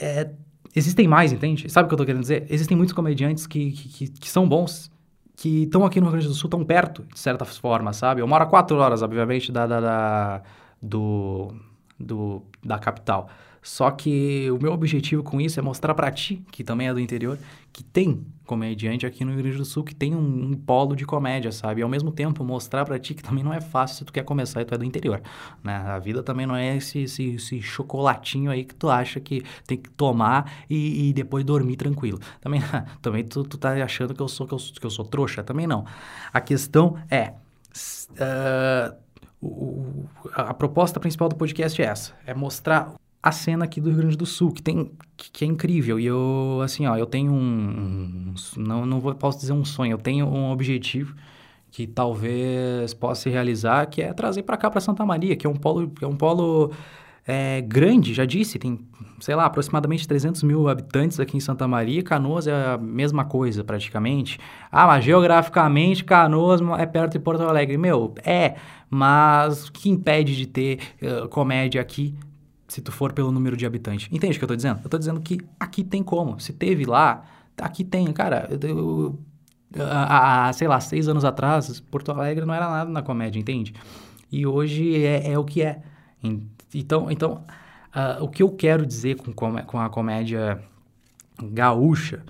é, 0.00 0.30
existem 0.74 1.06
mais, 1.08 1.32
entende? 1.32 1.68
Sabe 1.70 1.86
o 1.86 1.88
que 1.88 1.94
eu 1.94 1.98
tô 1.98 2.04
querendo 2.04 2.22
dizer? 2.22 2.46
Existem 2.48 2.76
muitos 2.76 2.92
comediantes 2.92 3.46
que, 3.46 3.72
que, 3.72 4.08
que 4.08 4.28
são 4.28 4.48
bons, 4.48 4.90
que 5.36 5.64
estão 5.64 5.84
aqui 5.84 6.00
no 6.00 6.06
Rio 6.06 6.12
Grande 6.12 6.28
do 6.28 6.34
Sul, 6.34 6.50
tão 6.50 6.64
perto, 6.64 7.04
de 7.12 7.18
certa 7.18 7.44
forma, 7.44 7.92
sabe? 7.92 8.20
Eu 8.20 8.26
moro 8.26 8.44
a 8.44 8.46
quatro 8.46 8.76
horas, 8.76 9.02
obviamente, 9.02 9.52
da, 9.52 9.66
da, 9.66 9.80
da 9.80 10.42
do, 10.80 11.54
do, 11.98 12.42
da 12.64 12.78
capital. 12.78 13.28
Só 13.68 13.90
que 13.90 14.50
o 14.50 14.58
meu 14.58 14.72
objetivo 14.72 15.22
com 15.22 15.38
isso 15.38 15.60
é 15.60 15.62
mostrar 15.62 15.94
para 15.94 16.10
ti, 16.10 16.42
que 16.50 16.64
também 16.64 16.88
é 16.88 16.94
do 16.94 16.98
interior, 16.98 17.38
que 17.70 17.84
tem 17.84 18.24
comediante 18.46 19.04
aqui 19.04 19.26
no 19.26 19.30
Rio 19.32 19.42
Grande 19.42 19.58
do 19.58 19.64
Sul 19.66 19.84
que 19.84 19.94
tem 19.94 20.14
um, 20.14 20.52
um 20.52 20.54
polo 20.54 20.96
de 20.96 21.04
comédia, 21.04 21.52
sabe? 21.52 21.82
E 21.82 21.82
ao 21.82 21.88
mesmo 21.88 22.10
tempo 22.10 22.42
mostrar 22.42 22.86
para 22.86 22.98
ti 22.98 23.12
que 23.12 23.22
também 23.22 23.44
não 23.44 23.52
é 23.52 23.60
fácil 23.60 23.98
se 23.98 24.04
tu 24.06 24.12
quer 24.12 24.24
começar 24.24 24.62
e 24.62 24.64
tu 24.64 24.74
é 24.74 24.78
do 24.78 24.84
interior, 24.86 25.20
né? 25.62 25.76
A 25.76 25.98
vida 25.98 26.22
também 26.22 26.46
não 26.46 26.56
é 26.56 26.78
esse, 26.78 27.00
esse, 27.00 27.34
esse 27.34 27.60
chocolatinho 27.60 28.50
aí 28.50 28.64
que 28.64 28.74
tu 28.74 28.88
acha 28.88 29.20
que 29.20 29.44
tem 29.66 29.76
que 29.76 29.90
tomar 29.90 30.50
e, 30.70 31.10
e 31.10 31.12
depois 31.12 31.44
dormir 31.44 31.76
tranquilo. 31.76 32.18
Também, 32.40 32.62
também 33.02 33.22
tu, 33.22 33.44
tu 33.44 33.58
tá 33.58 33.72
achando 33.84 34.14
que 34.14 34.22
eu 34.22 34.28
sou 34.28 34.46
que 34.46 34.54
eu, 34.54 34.58
que 34.58 34.86
eu 34.86 34.90
sou 34.90 35.04
trouxa? 35.04 35.44
Também 35.44 35.66
não. 35.66 35.84
A 36.32 36.40
questão 36.40 36.96
é... 37.10 37.34
Uh, 38.12 38.96
o, 39.42 40.06
a 40.32 40.54
proposta 40.54 40.98
principal 40.98 41.28
do 41.28 41.36
podcast 41.36 41.80
é 41.82 41.84
essa, 41.84 42.14
é 42.26 42.32
mostrar 42.32 42.94
a 43.22 43.32
cena 43.32 43.64
aqui 43.64 43.80
do 43.80 43.90
Rio 43.90 43.98
Grande 43.98 44.16
do 44.16 44.26
Sul, 44.26 44.52
que 44.52 44.62
tem 44.62 44.90
que, 45.16 45.44
é 45.44 45.48
incrível. 45.48 45.98
E 45.98 46.06
eu, 46.06 46.60
assim, 46.62 46.86
ó, 46.86 46.96
eu 46.96 47.06
tenho 47.06 47.32
um, 47.32 48.34
não, 48.56 48.86
não 48.86 49.00
vou, 49.00 49.14
posso 49.14 49.40
dizer 49.40 49.52
um 49.52 49.64
sonho, 49.64 49.92
eu 49.92 49.98
tenho 49.98 50.26
um 50.26 50.50
objetivo 50.50 51.14
que 51.70 51.86
talvez 51.86 52.94
possa 52.94 53.22
se 53.22 53.30
realizar, 53.30 53.86
que 53.86 54.00
é 54.00 54.12
trazer 54.12 54.42
para 54.42 54.56
cá 54.56 54.70
para 54.70 54.80
Santa 54.80 55.04
Maria, 55.04 55.36
que 55.36 55.46
é 55.46 55.50
um 55.50 55.56
polo, 55.56 55.92
é 56.00 56.06
um 56.06 56.16
polo 56.16 56.72
é 57.30 57.60
grande, 57.60 58.14
já 58.14 58.24
disse, 58.24 58.58
tem, 58.58 58.78
sei 59.20 59.34
lá, 59.34 59.44
aproximadamente 59.44 60.08
300 60.08 60.42
mil 60.44 60.66
habitantes 60.66 61.20
aqui 61.20 61.36
em 61.36 61.40
Santa 61.40 61.68
Maria. 61.68 62.02
Canoas 62.02 62.46
é 62.46 62.72
a 62.72 62.78
mesma 62.78 63.22
coisa, 63.26 63.62
praticamente. 63.62 64.40
Ah, 64.72 64.86
mas 64.86 65.04
geograficamente 65.04 66.02
Canoas 66.04 66.62
é 66.78 66.86
perto 66.86 67.12
de 67.12 67.18
Porto 67.18 67.42
Alegre. 67.42 67.76
Meu, 67.76 68.14
é, 68.24 68.54
mas 68.88 69.68
o 69.68 69.72
que 69.72 69.90
impede 69.90 70.34
de 70.34 70.46
ter 70.46 70.78
uh, 71.02 71.28
comédia 71.28 71.82
aqui 71.82 72.14
se 72.68 72.82
tu 72.82 72.92
for 72.92 73.12
pelo 73.12 73.32
número 73.32 73.56
de 73.56 73.66
habitantes? 73.66 74.08
Entende 74.12 74.36
o 74.36 74.38
que 74.38 74.44
eu 74.44 74.48
tô 74.48 74.56
dizendo? 74.56 74.80
Eu 74.84 74.90
tô 74.90 74.98
dizendo 74.98 75.20
que 75.20 75.40
aqui 75.58 75.82
tem 75.82 76.02
como. 76.02 76.38
Se 76.38 76.52
teve 76.52 76.84
lá, 76.84 77.24
aqui 77.60 77.82
tem. 77.82 78.12
Cara, 78.12 78.48
eu, 78.62 79.18
há, 79.76 80.52
sei 80.52 80.68
lá, 80.68 80.78
seis 80.78 81.08
anos 81.08 81.24
atrás, 81.24 81.80
Porto 81.80 82.12
Alegre 82.12 82.44
não 82.44 82.54
era 82.54 82.68
nada 82.68 82.90
na 82.90 83.02
comédia, 83.02 83.40
entende? 83.40 83.74
E 84.30 84.46
hoje 84.46 85.04
é, 85.04 85.32
é 85.32 85.38
o 85.38 85.44
que 85.44 85.62
é. 85.62 85.80
Então, 86.74 87.10
então 87.10 87.44
uh, 87.94 88.22
o 88.22 88.28
que 88.28 88.42
eu 88.42 88.50
quero 88.50 88.84
dizer 88.84 89.16
com, 89.16 89.32
com 89.32 89.80
a 89.80 89.88
comédia 89.88 90.62
gaúcha 91.42 92.22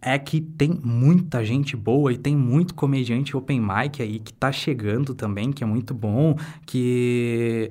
é 0.00 0.18
que 0.18 0.40
tem 0.40 0.80
muita 0.82 1.44
gente 1.44 1.76
boa 1.76 2.12
e 2.12 2.18
tem 2.18 2.36
muito 2.36 2.74
comediante 2.74 3.36
open 3.36 3.60
mic 3.60 4.02
aí 4.02 4.18
que 4.18 4.32
tá 4.32 4.50
chegando 4.50 5.14
também, 5.14 5.52
que 5.52 5.62
é 5.62 5.66
muito 5.66 5.94
bom, 5.94 6.36
que 6.66 7.70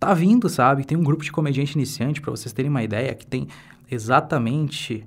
tá 0.00 0.14
vindo, 0.14 0.48
sabe? 0.48 0.84
Tem 0.84 0.96
um 0.96 1.04
grupo 1.04 1.22
de 1.22 1.30
comediante 1.30 1.74
iniciante, 1.74 2.20
para 2.20 2.30
vocês 2.30 2.52
terem 2.52 2.70
uma 2.70 2.82
ideia, 2.82 3.14
que 3.14 3.26
tem 3.26 3.46
exatamente 3.90 5.06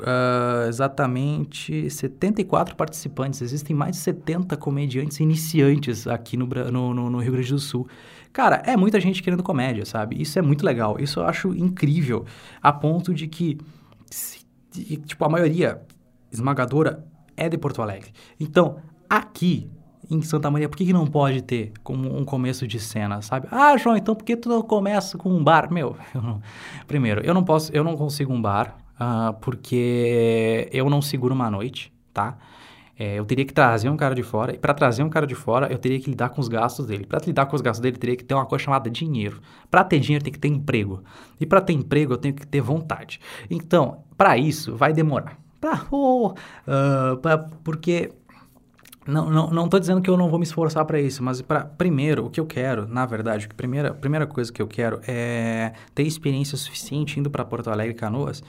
uh, 0.00 0.66
exatamente 0.66 1.90
74 1.90 2.74
participantes. 2.74 3.42
Existem 3.42 3.76
mais 3.76 3.92
de 3.92 3.98
70 3.98 4.56
comediantes 4.56 5.20
iniciantes 5.20 6.06
aqui 6.06 6.38
no, 6.38 6.46
no, 6.46 7.10
no, 7.10 7.18
Rio 7.18 7.32
Grande 7.32 7.52
do 7.52 7.58
Sul. 7.58 7.86
Cara, 8.32 8.62
é 8.64 8.76
muita 8.76 8.98
gente 8.98 9.22
querendo 9.22 9.42
comédia, 9.42 9.84
sabe? 9.84 10.20
Isso 10.20 10.38
é 10.38 10.42
muito 10.42 10.64
legal. 10.64 10.98
Isso 10.98 11.20
eu 11.20 11.26
acho 11.26 11.54
incrível. 11.54 12.24
A 12.62 12.72
ponto 12.72 13.12
de 13.12 13.28
que, 13.28 13.58
se, 14.10 14.40
tipo, 15.06 15.24
a 15.24 15.28
maioria 15.28 15.82
esmagadora 16.32 17.04
é 17.36 17.48
de 17.48 17.58
Porto 17.58 17.82
Alegre. 17.82 18.10
Então, 18.40 18.78
aqui 19.08 19.70
em 20.10 20.22
Santa 20.22 20.50
Maria, 20.50 20.68
por 20.68 20.76
que, 20.76 20.86
que 20.86 20.92
não 20.92 21.06
pode 21.06 21.42
ter 21.42 21.72
como 21.82 22.16
um 22.16 22.24
começo 22.24 22.66
de 22.66 22.78
cena, 22.78 23.22
sabe? 23.22 23.48
Ah, 23.50 23.76
João, 23.76 23.96
então 23.96 24.14
por 24.14 24.24
que 24.24 24.36
tu 24.36 24.48
não 24.48 24.62
começa 24.62 25.16
com 25.16 25.30
um 25.30 25.42
bar? 25.42 25.72
Meu, 25.72 25.96
eu 26.14 26.22
não... 26.22 26.40
primeiro, 26.86 27.20
eu 27.24 27.34
não 27.34 27.44
posso, 27.44 27.72
eu 27.72 27.84
não 27.84 27.96
consigo 27.96 28.32
um 28.32 28.40
bar, 28.40 28.76
uh, 29.00 29.34
porque 29.40 30.68
eu 30.72 30.88
não 30.88 31.00
seguro 31.02 31.34
uma 31.34 31.50
noite, 31.50 31.92
tá? 32.12 32.36
É, 32.96 33.18
eu 33.18 33.24
teria 33.24 33.44
que 33.44 33.52
trazer 33.52 33.88
um 33.88 33.96
cara 33.96 34.14
de 34.14 34.22
fora, 34.22 34.54
e 34.54 34.58
para 34.58 34.72
trazer 34.72 35.02
um 35.02 35.08
cara 35.08 35.26
de 35.26 35.34
fora, 35.34 35.66
eu 35.70 35.78
teria 35.78 35.98
que 35.98 36.08
lidar 36.08 36.28
com 36.28 36.40
os 36.40 36.46
gastos 36.46 36.86
dele. 36.86 37.04
Para 37.04 37.18
lidar 37.26 37.46
com 37.46 37.56
os 37.56 37.60
gastos 37.60 37.80
dele, 37.80 37.96
teria 37.96 38.16
que 38.16 38.22
ter 38.22 38.34
uma 38.34 38.46
coisa 38.46 38.64
chamada 38.64 38.88
dinheiro. 38.88 39.40
Para 39.68 39.82
ter 39.82 39.98
dinheiro, 39.98 40.22
tem 40.22 40.32
que 40.32 40.38
ter 40.38 40.48
emprego. 40.48 41.02
E 41.40 41.44
para 41.44 41.60
ter 41.60 41.72
emprego, 41.72 42.12
eu 42.12 42.18
tenho 42.18 42.34
que 42.34 42.46
ter 42.46 42.60
vontade. 42.60 43.18
Então, 43.50 44.04
para 44.16 44.38
isso, 44.38 44.76
vai 44.76 44.92
demorar. 44.92 45.36
Pra, 45.60 45.86
oh, 45.90 46.28
uh, 46.28 47.16
pra, 47.20 47.38
porque 47.38 48.12
não, 49.06 49.30
não, 49.30 49.50
não 49.50 49.68
tô 49.68 49.78
dizendo 49.78 50.00
que 50.00 50.08
eu 50.08 50.16
não 50.16 50.28
vou 50.28 50.38
me 50.38 50.44
esforçar 50.44 50.84
para 50.84 51.00
isso, 51.00 51.22
mas 51.22 51.42
para 51.42 51.64
primeiro, 51.64 52.26
o 52.26 52.30
que 52.30 52.40
eu 52.40 52.46
quero, 52.46 52.88
na 52.88 53.04
verdade, 53.04 53.46
a 53.50 53.54
primeira, 53.54 53.92
primeira 53.92 54.26
coisa 54.26 54.52
que 54.52 54.62
eu 54.62 54.66
quero 54.66 55.00
é 55.06 55.72
ter 55.94 56.04
experiência 56.04 56.56
suficiente 56.56 57.20
indo 57.20 57.30
para 57.30 57.44
Porto 57.44 57.70
Alegre 57.70 57.94
Canoas 57.94 58.42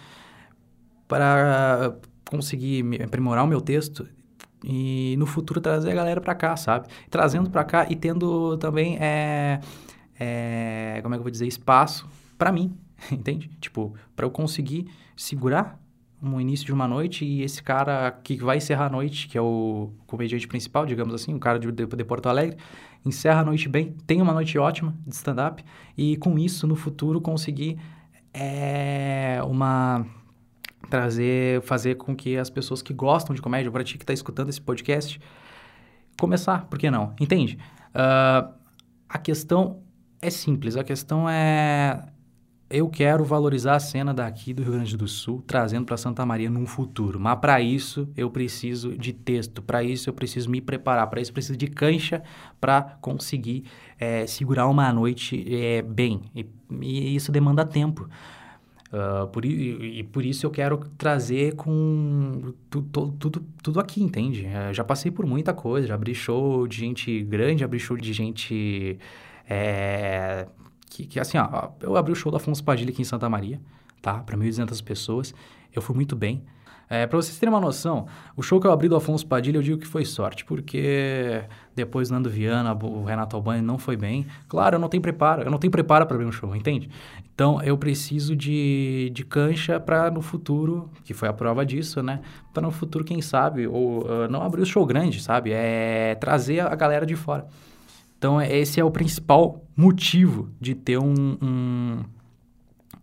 para 1.07 1.95
conseguir 2.29 2.83
aprimorar 3.03 3.43
o 3.43 3.47
meu 3.47 3.61
texto 3.61 4.07
e 4.63 5.15
no 5.17 5.25
futuro 5.25 5.61
trazer 5.61 5.91
a 5.91 5.95
galera 5.95 6.21
para 6.21 6.33
cá, 6.33 6.55
sabe? 6.55 6.87
Trazendo 7.09 7.49
para 7.49 7.63
cá 7.63 7.85
e 7.89 7.95
tendo 7.95 8.57
também, 8.57 8.97
é, 8.99 9.59
é, 10.19 10.99
como 11.03 11.13
é 11.13 11.17
que 11.17 11.19
eu 11.19 11.23
vou 11.23 11.31
dizer, 11.31 11.47
espaço 11.47 12.07
para 12.37 12.51
mim, 12.51 12.75
entende? 13.11 13.49
Tipo, 13.59 13.93
para 14.15 14.25
eu 14.25 14.31
conseguir 14.31 14.87
segurar 15.15 15.79
um 16.21 16.39
início 16.39 16.65
de 16.65 16.73
uma 16.73 16.87
noite 16.87 17.25
e 17.25 17.41
esse 17.43 17.61
cara 17.61 18.11
que 18.23 18.37
vai 18.37 18.57
encerrar 18.57 18.87
a 18.87 18.89
noite, 18.89 19.27
que 19.27 19.37
é 19.37 19.41
o 19.41 19.91
comediante 20.07 20.47
principal, 20.47 20.85
digamos 20.85 21.13
assim, 21.13 21.33
o 21.33 21.39
cara 21.39 21.59
de, 21.59 21.71
de, 21.71 21.85
de 21.85 22.03
Porto 22.03 22.27
Alegre, 22.27 22.57
encerra 23.05 23.41
a 23.41 23.45
noite 23.45 23.69
bem, 23.69 23.95
tem 24.07 24.21
uma 24.21 24.33
noite 24.33 24.57
ótima 24.57 24.95
de 25.05 25.13
stand-up 25.13 25.63
e 25.97 26.17
com 26.17 26.39
isso 26.39 26.65
no 26.65 26.75
futuro 26.75 27.21
conseguir 27.21 27.77
é, 28.33 29.39
uma 29.43 30.05
trazer, 30.89 31.61
fazer 31.61 31.95
com 31.95 32.15
que 32.15 32.37
as 32.37 32.49
pessoas 32.49 32.81
que 32.81 32.93
gostam 32.93 33.35
de 33.35 33.41
comédia, 33.41 33.71
para 33.71 33.83
ti 33.83 33.97
que 33.97 34.03
está 34.03 34.13
escutando 34.13 34.49
esse 34.49 34.61
podcast, 34.61 35.19
começar, 36.19 36.65
por 36.65 36.79
que 36.79 36.89
não? 36.89 37.13
Entende? 37.19 37.57
Uh, 37.89 38.53
a 39.09 39.17
questão 39.17 39.81
é 40.21 40.29
simples, 40.29 40.77
a 40.77 40.83
questão 40.83 41.29
é 41.29 42.03
eu 42.69 42.89
quero 42.89 43.23
valorizar 43.23 43.75
a 43.75 43.79
cena 43.79 44.13
daqui 44.13 44.53
do 44.53 44.63
Rio 44.63 44.73
Grande 44.73 44.97
do 44.97 45.07
Sul, 45.07 45.43
trazendo 45.45 45.85
para 45.85 45.97
Santa 45.97 46.25
Maria 46.25 46.49
num 46.49 46.65
futuro. 46.65 47.19
Mas 47.19 47.39
para 47.39 47.61
isso 47.61 48.09
eu 48.17 48.29
preciso 48.29 48.97
de 48.97 49.13
texto, 49.13 49.61
para 49.61 49.83
isso 49.83 50.09
eu 50.09 50.13
preciso 50.13 50.49
me 50.49 50.59
preparar, 50.59 51.07
para 51.07 51.21
isso 51.21 51.29
eu 51.29 51.33
preciso 51.33 51.57
de 51.57 51.67
cancha 51.67 52.23
para 52.59 52.97
conseguir 53.01 53.65
é, 53.99 54.25
segurar 54.25 54.67
uma 54.67 54.91
noite 54.91 55.45
é, 55.53 55.81
bem. 55.83 56.21
E, 56.35 56.45
e, 56.81 57.15
isso 57.15 57.31
demanda 57.31 57.63
tempo. 57.63 58.09
Uh, 58.91 59.27
por, 59.27 59.43
e, 59.43 59.99
e, 59.99 60.03
por 60.03 60.23
isso 60.23 60.45
eu 60.45 60.49
quero 60.51 60.77
trazer 60.97 61.55
com 61.55 62.53
tudo, 62.69 63.11
tudo, 63.19 63.45
tudo 63.61 63.79
aqui, 63.79 64.01
entende? 64.01 64.45
Uh, 64.45 64.73
já 64.73 64.83
passei 64.83 65.11
por 65.11 65.25
muita 65.25 65.53
coisa, 65.53 65.87
já 65.87 65.95
abri 65.95 66.15
show 66.15 66.65
de 66.65 66.77
gente 66.77 67.21
grande, 67.23 67.63
abri 67.63 67.79
show 67.79 67.97
de 67.97 68.13
gente. 68.13 68.97
É, 69.49 70.47
que, 70.89 71.05
que 71.05 71.19
assim, 71.19 71.37
ó, 71.37 71.69
eu 71.81 71.95
abri 71.95 72.11
o 72.11 72.15
show 72.15 72.31
do 72.31 72.37
Afonso 72.37 72.63
Padilha 72.63 72.91
aqui 72.91 73.01
em 73.01 73.05
Santa 73.05 73.29
Maria, 73.29 73.59
tá? 74.01 74.19
Para 74.19 74.37
1.200 74.37 74.83
pessoas. 74.83 75.33
Eu 75.73 75.81
fui 75.81 75.95
muito 75.95 76.15
bem. 76.15 76.43
É, 76.87 77.07
para 77.07 77.17
vocês 77.17 77.37
terem 77.39 77.51
uma 77.53 77.59
noção, 77.59 78.05
o 78.37 78.43
show 78.43 78.59
que 78.59 78.67
eu 78.67 78.71
abri 78.71 78.87
do 78.87 78.95
Afonso 78.95 79.25
Padilha, 79.25 79.57
eu 79.57 79.61
digo 79.61 79.79
que 79.79 79.87
foi 79.87 80.05
sorte, 80.05 80.45
porque 80.45 81.43
depois 81.75 82.11
Nando 82.11 82.29
Viana, 82.29 82.73
o 82.73 83.03
Renato 83.03 83.35
Albani 83.35 83.61
não 83.61 83.77
foi 83.77 83.97
bem. 83.97 84.27
Claro, 84.47 84.75
eu 84.75 84.79
não 84.79 84.87
tenho 84.87 85.01
preparo, 85.01 85.41
eu 85.41 85.49
não 85.49 85.57
tenho 85.57 85.71
preparo 85.71 86.05
para 86.05 86.15
abrir 86.15 86.27
um 86.27 86.31
show, 86.31 86.55
entende? 86.55 86.89
Então, 87.33 87.59
eu 87.63 87.75
preciso 87.77 88.35
de, 88.35 89.11
de 89.13 89.25
cancha 89.25 89.79
para 89.79 90.11
no 90.11 90.21
futuro, 90.21 90.89
que 91.03 91.13
foi 91.13 91.27
a 91.27 91.33
prova 91.33 91.65
disso, 91.65 92.03
né? 92.03 92.21
Para 92.53 92.61
no 92.61 92.71
futuro, 92.71 93.03
quem 93.03 93.19
sabe, 93.19 93.67
ou 93.67 94.05
uh, 94.05 94.27
não 94.29 94.43
abrir 94.43 94.61
o 94.61 94.65
show 94.65 94.85
grande, 94.85 95.21
sabe? 95.21 95.51
É 95.51 96.15
trazer 96.15 96.59
a 96.59 96.75
galera 96.75 97.05
de 97.05 97.15
fora. 97.15 97.47
Então, 98.25 98.41
esse 98.41 98.79
é 98.79 98.83
o 98.83 98.89
principal 98.89 99.63
motivo 99.77 100.49
de 100.59 100.73
ter 100.73 100.97
um, 100.97 101.37
um 101.39 101.99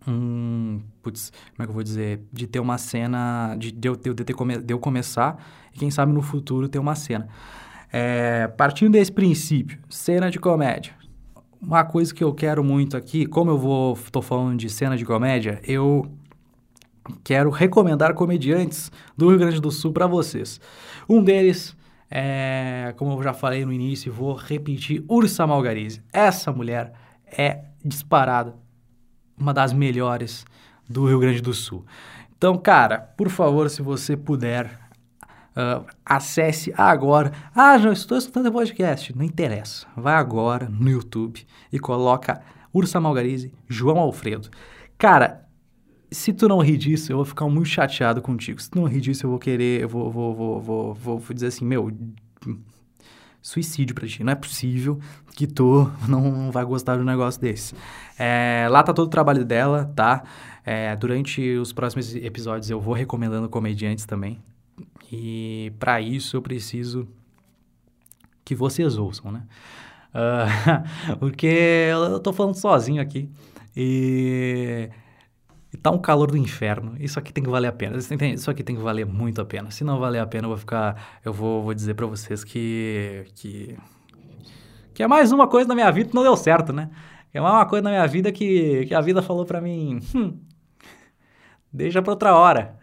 um. 0.05 0.81
Putz, 1.01 1.31
como 1.55 1.63
é 1.63 1.63
que 1.63 1.69
eu 1.69 1.73
vou 1.73 1.81
dizer? 1.81 2.19
De 2.29 2.45
ter 2.45 2.59
uma 2.59 2.77
cena. 2.77 3.55
De, 3.57 3.71
de, 3.71 3.87
eu, 3.87 3.95
de, 3.95 4.13
de, 4.13 4.33
come, 4.33 4.57
de 4.57 4.73
eu 4.73 4.79
começar 4.79 5.41
e 5.73 5.79
quem 5.79 5.89
sabe 5.89 6.11
no 6.11 6.21
futuro 6.21 6.67
ter 6.67 6.77
uma 6.77 6.93
cena. 6.93 7.29
É, 7.89 8.49
partindo 8.49 8.91
desse 8.91 9.13
princípio, 9.13 9.79
cena 9.89 10.29
de 10.29 10.39
comédia. 10.39 10.93
Uma 11.61 11.85
coisa 11.85 12.13
que 12.13 12.21
eu 12.21 12.33
quero 12.33 12.61
muito 12.61 12.97
aqui, 12.97 13.25
como 13.25 13.49
eu 13.49 13.57
vou 13.57 13.97
tô 14.11 14.21
falando 14.21 14.57
de 14.57 14.69
cena 14.69 14.97
de 14.97 15.05
comédia, 15.05 15.61
eu 15.63 16.05
quero 17.23 17.49
recomendar 17.49 18.13
comediantes 18.13 18.91
do 19.15 19.29
Rio 19.29 19.39
Grande 19.39 19.61
do 19.61 19.71
Sul 19.71 19.93
para 19.93 20.05
vocês. 20.05 20.59
Um 21.07 21.23
deles 21.23 21.73
é, 22.15 22.93
como 22.95 23.13
eu 23.13 23.23
já 23.23 23.33
falei 23.33 23.65
no 23.65 23.73
início, 23.73 24.13
vou 24.13 24.35
repetir, 24.35 25.03
Ursa 25.07 25.47
Malgarize. 25.47 25.99
Essa 26.13 26.51
mulher 26.51 26.93
é 27.25 27.63
disparada 27.83 28.53
uma 29.35 29.51
das 29.51 29.73
melhores 29.73 30.45
do 30.87 31.07
Rio 31.07 31.19
Grande 31.19 31.41
do 31.41 31.55
Sul. 31.55 31.83
Então, 32.37 32.55
cara, 32.55 32.99
por 32.99 33.29
favor, 33.29 33.67
se 33.67 33.81
você 33.81 34.15
puder, 34.15 34.79
uh, 35.57 35.83
acesse 36.05 36.71
agora. 36.77 37.31
Ah, 37.55 37.79
já 37.79 37.91
estou 37.91 38.15
escutando 38.15 38.45
o 38.45 38.51
podcast. 38.51 39.17
Não 39.17 39.25
interessa. 39.25 39.87
Vai 39.97 40.13
agora 40.13 40.69
no 40.69 40.91
YouTube 40.91 41.43
e 41.71 41.79
coloca 41.79 42.43
Ursa 42.71 42.99
Malgarize, 42.99 43.51
João 43.67 43.97
Alfredo. 43.97 44.51
Cara, 44.99 45.42
se 46.13 46.31
tu 46.33 46.47
não 46.47 46.59
rir 46.59 46.77
disso, 46.77 47.11
eu 47.11 47.17
vou 47.17 47.25
ficar 47.25 47.47
muito 47.47 47.67
chateado 47.67 48.21
contigo. 48.21 48.61
Se 48.61 48.69
tu 48.69 48.79
não 48.79 48.87
rir 48.87 49.01
disso, 49.01 49.25
eu 49.25 49.29
vou 49.29 49.39
querer, 49.39 49.81
eu 49.81 49.89
vou, 49.89 50.11
vou, 50.11 50.33
vou, 50.33 50.61
vou, 50.93 51.19
vou 51.19 51.33
dizer 51.33 51.47
assim, 51.47 51.65
meu, 51.65 51.91
suicídio 53.41 53.93
pra 53.93 54.07
ti. 54.07 54.23
Não 54.23 54.31
é 54.31 54.35
possível 54.35 54.99
que 55.35 55.45
tu 55.45 55.91
não 56.07 56.51
vai 56.51 56.63
gostar 56.63 56.95
de 56.95 57.01
um 57.01 57.05
negócio 57.05 57.41
desse. 57.41 57.75
É, 58.17 58.67
lá 58.69 58.81
tá 58.83 58.93
todo 58.93 59.07
o 59.07 59.09
trabalho 59.09 59.43
dela, 59.43 59.91
tá? 59.95 60.23
É, 60.65 60.95
durante 60.95 61.57
os 61.57 61.73
próximos 61.73 62.15
episódios 62.15 62.69
eu 62.69 62.79
vou 62.79 62.93
recomendando 62.93 63.49
comediantes 63.49 64.05
também. 64.05 64.41
E 65.11 65.73
para 65.77 65.99
isso 66.01 66.37
eu 66.37 66.41
preciso 66.41 67.07
que 68.45 68.55
vocês 68.55 68.97
ouçam, 68.97 69.31
né? 69.31 69.43
Uh, 70.13 71.17
porque 71.19 71.87
eu 71.91 72.19
tô 72.19 72.31
falando 72.31 72.55
sozinho 72.55 73.01
aqui. 73.01 73.29
E 73.75 74.89
e 75.73 75.77
tá 75.77 75.89
um 75.89 75.97
calor 75.97 76.29
do 76.29 76.37
inferno. 76.37 76.95
Isso 76.99 77.17
aqui 77.17 77.33
tem 77.33 77.43
que 77.43 77.49
valer 77.49 77.67
a 77.67 77.71
pena. 77.71 77.97
Isso 77.97 78.51
aqui 78.51 78.63
tem 78.63 78.75
que 78.75 78.81
valer 78.81 79.05
muito 79.07 79.41
a 79.41 79.45
pena. 79.45 79.71
Se 79.71 79.83
não 79.83 79.99
valer 79.99 80.19
a 80.19 80.27
pena, 80.27 80.45
eu 80.45 80.49
vou 80.49 80.57
ficar. 80.57 81.19
Eu 81.25 81.33
vou, 81.33 81.63
vou 81.63 81.73
dizer 81.73 81.95
para 81.95 82.05
vocês 82.05 82.43
que. 82.43 83.25
que. 83.35 83.75
que 84.93 85.01
é 85.01 85.07
mais 85.07 85.31
uma 85.31 85.47
coisa 85.47 85.67
na 85.67 85.73
minha 85.73 85.91
vida 85.91 86.09
que 86.09 86.15
não 86.15 86.21
deu 86.21 86.37
certo, 86.37 86.71
né? 86.71 86.91
É 87.33 87.41
uma 87.41 87.65
coisa 87.65 87.81
na 87.81 87.89
minha 87.89 88.05
vida 88.05 88.31
que, 88.31 88.85
que 88.85 88.93
a 88.93 89.01
vida 89.01 89.19
falou 89.23 89.43
para 89.43 89.59
mim, 89.59 89.99
hum, 90.13 90.37
deixa 91.73 91.99
pra 91.99 92.13
outra 92.13 92.35
hora. 92.35 92.77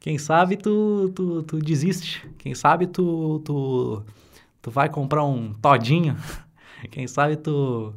Quem 0.00 0.18
sabe 0.18 0.56
tu, 0.56 1.12
tu, 1.14 1.42
tu 1.44 1.58
desiste. 1.58 2.28
Quem 2.38 2.54
sabe 2.54 2.88
tu, 2.88 3.40
tu, 3.44 4.02
tu 4.60 4.70
vai 4.70 4.88
comprar 4.88 5.24
um 5.24 5.52
todinho. 5.52 6.16
Quem 6.90 7.06
sabe 7.06 7.36
tu... 7.36 7.94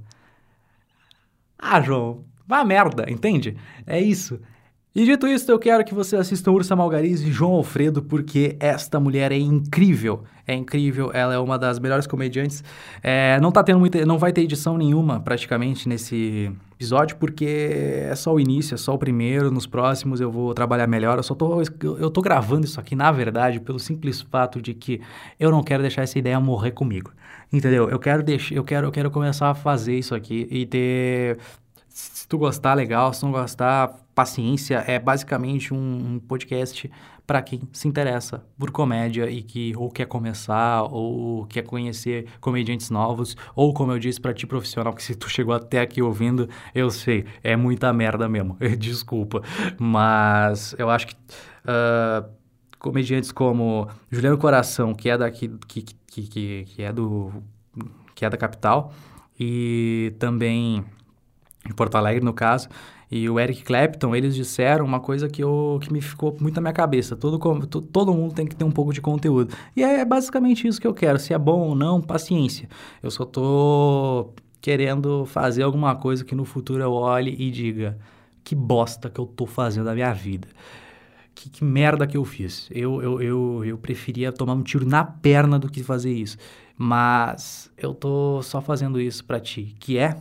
Ah, 1.58 1.82
João, 1.82 2.26
vá 2.48 2.64
merda, 2.64 3.06
entende? 3.10 3.56
É 3.86 4.00
isso. 4.00 4.40
E 4.96 5.06
dito 5.06 5.28
isso, 5.28 5.52
eu 5.52 5.58
quero 5.58 5.84
que 5.84 5.92
você 5.92 6.16
assista 6.16 6.52
Ursa 6.52 6.76
Malgariz 6.76 7.22
e 7.22 7.32
João 7.32 7.54
Alfredo, 7.54 8.04
porque 8.04 8.56
esta 8.60 9.00
mulher 9.00 9.32
é 9.32 9.38
incrível. 9.38 10.24
É 10.46 10.54
incrível, 10.54 11.10
ela 11.12 11.34
é 11.34 11.40
uma 11.40 11.58
das 11.58 11.80
melhores 11.80 12.06
comediantes. 12.06 12.64
É, 13.02 13.40
não 13.40 13.52
tá 13.52 13.64
tendo 13.64 13.80
muita, 13.80 14.06
não 14.06 14.20
vai 14.20 14.32
ter 14.32 14.42
edição 14.42 14.78
nenhuma 14.78 15.20
praticamente 15.20 15.90
nesse 15.90 16.52
episódio, 16.76 17.16
porque 17.16 18.06
é 18.08 18.16
só 18.16 18.36
o 18.36 18.40
início, 18.40 18.76
é 18.76 18.78
só 18.78 18.94
o 18.94 18.98
primeiro. 19.00 19.50
Nos 19.50 19.66
próximos 19.66 20.22
eu 20.22 20.30
vou 20.30 20.54
trabalhar 20.54 20.86
melhor. 20.86 21.18
Eu 21.18 21.24
só 21.24 21.34
tô, 21.34 21.60
eu 21.82 22.12
tô 22.12 22.22
gravando 22.22 22.68
isso 22.68 22.80
aqui, 22.80 22.96
na 22.96 23.12
verdade, 23.12 23.60
pelo 23.60 23.80
simples 23.80 24.22
fato 24.22 24.62
de 24.62 24.76
que 24.76 25.02
eu 25.40 25.50
não 25.50 25.64
quero 25.64 25.82
deixar 25.82 26.04
essa 26.04 26.20
ideia 26.20 26.40
morrer 26.40 26.72
comigo. 26.72 27.12
Entendeu? 27.52 27.90
Eu 27.90 27.98
quero 27.98 28.22
deixar, 28.22 28.54
eu 28.54 28.64
quero, 28.64 28.88
eu 28.88 28.92
quero 28.92 29.10
começar 29.10 29.50
a 29.50 29.56
fazer 29.56 29.98
isso 29.98 30.14
aqui 30.14 30.48
e 30.52 30.68
ter 30.68 31.40
se 31.94 32.28
tu 32.28 32.40
gostar, 32.40 32.74
legal. 32.74 33.14
Se 33.14 33.24
não 33.24 33.32
gostar, 33.32 34.00
paciência. 34.16 34.84
É 34.88 34.98
basicamente 34.98 35.74
um, 35.74 36.20
podcast 36.28 36.90
para 37.28 37.42
quem 37.42 37.62
se 37.72 37.88
interessa 37.88 38.44
por 38.58 38.72
comédia 38.72 39.30
e 39.30 39.44
que 39.44 39.74
ou 39.78 39.90
quer 39.92 40.08
começar 40.08 40.84
ou 40.84 41.46
quer 41.46 41.62
conhecer 41.62 42.28
comediantes 42.42 42.90
novos 42.90 43.38
ou 43.56 43.74
como 43.74 43.94
eu 43.94 44.00
disse 44.00 44.20
para 44.20 44.34
ti 44.34 44.46
profissional 44.46 44.92
que 44.92 45.02
se 45.02 45.16
tu 45.16 45.30
chegou 45.30 45.54
até 45.54 45.80
aqui 45.80 46.02
ouvindo 46.02 46.50
eu 46.76 46.90
sei 46.90 47.26
é 47.42 47.56
muita 47.56 47.94
merda 47.94 48.28
mesmo 48.28 48.58
desculpa 48.78 49.42
mas 49.80 50.76
eu 50.78 50.90
acho 50.90 51.08
que 51.08 51.16
uh, 51.16 52.30
comediantes 52.78 53.32
como 53.32 53.88
Juliano 54.12 54.38
Coração 54.38 54.94
que 54.94 55.10
é 55.10 55.18
daqui 55.18 55.48
que, 55.66 55.82
que, 55.82 56.24
que, 56.24 56.66
que 56.66 56.84
é 56.84 56.92
do 56.92 57.32
que 58.14 58.26
é 58.26 58.30
da 58.30 58.36
capital 58.36 58.94
e 59.40 60.14
também 60.20 60.84
em 61.70 61.74
Porto 61.74 61.96
Alegre, 61.96 62.24
no 62.24 62.34
caso, 62.34 62.68
e 63.10 63.30
o 63.30 63.40
Eric 63.40 63.64
Clapton, 63.64 64.16
eles 64.16 64.34
disseram 64.34 64.84
uma 64.84 65.00
coisa 65.00 65.30
que, 65.30 65.44
eu, 65.44 65.80
que 65.82 65.94
me 65.94 66.02
ficou 66.02 66.36
muito 66.40 66.56
na 66.56 66.62
minha 66.62 66.74
cabeça. 66.74 67.16
Todo, 67.16 67.38
todo 67.82 68.14
mundo 68.14 68.34
tem 68.34 68.46
que 68.46 68.56
ter 68.56 68.64
um 68.64 68.72
pouco 68.72 68.92
de 68.92 69.00
conteúdo. 69.02 69.54
E 69.76 69.84
é 69.84 70.04
basicamente 70.04 70.68
isso 70.68 70.82
que 70.82 70.88
eu 70.88 70.96
quero. 70.96 71.20
Se 71.20 71.32
é 71.32 71.38
bom 71.38 71.60
ou 71.60 71.76
não, 71.76 72.02
paciência. 72.02 72.68
Eu 73.04 73.12
só 73.12 73.24
tô 73.24 74.34
querendo 74.60 75.28
fazer 75.28 75.62
alguma 75.62 75.96
coisa 75.96 76.26
que 76.26 76.34
no 76.34 76.44
futuro 76.44 76.82
eu 76.82 76.92
olhe 76.92 77.36
e 77.38 77.52
diga 77.52 78.00
que 78.44 78.56
bosta 78.56 79.10
que 79.12 79.20
eu 79.20 79.28
tô 79.28 79.46
fazendo 79.46 79.86
da 79.86 79.94
minha 79.94 80.12
vida. 80.12 80.48
Que, 81.36 81.52
que 81.52 81.64
merda 81.64 82.08
que 82.08 82.18
eu 82.18 82.26
fiz. 82.26 82.68
Eu, 82.72 83.00
eu, 83.00 83.22
eu, 83.22 83.66
eu 83.66 83.78
preferia 83.78 84.32
tomar 84.32 84.54
um 84.54 84.64
tiro 84.64 84.88
na 84.88 85.04
perna 85.04 85.60
do 85.60 85.70
que 85.70 85.84
fazer 85.84 86.12
isso. 86.12 86.38
Mas 86.76 87.70
eu 87.78 87.94
tô 87.94 88.42
só 88.42 88.60
fazendo 88.60 89.00
isso 89.00 89.24
para 89.24 89.40
ti, 89.40 89.76
que 89.80 90.00
é 90.00 90.16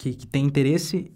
que, 0.00 0.14
que 0.14 0.26
tem 0.26 0.46
interesse 0.46 1.12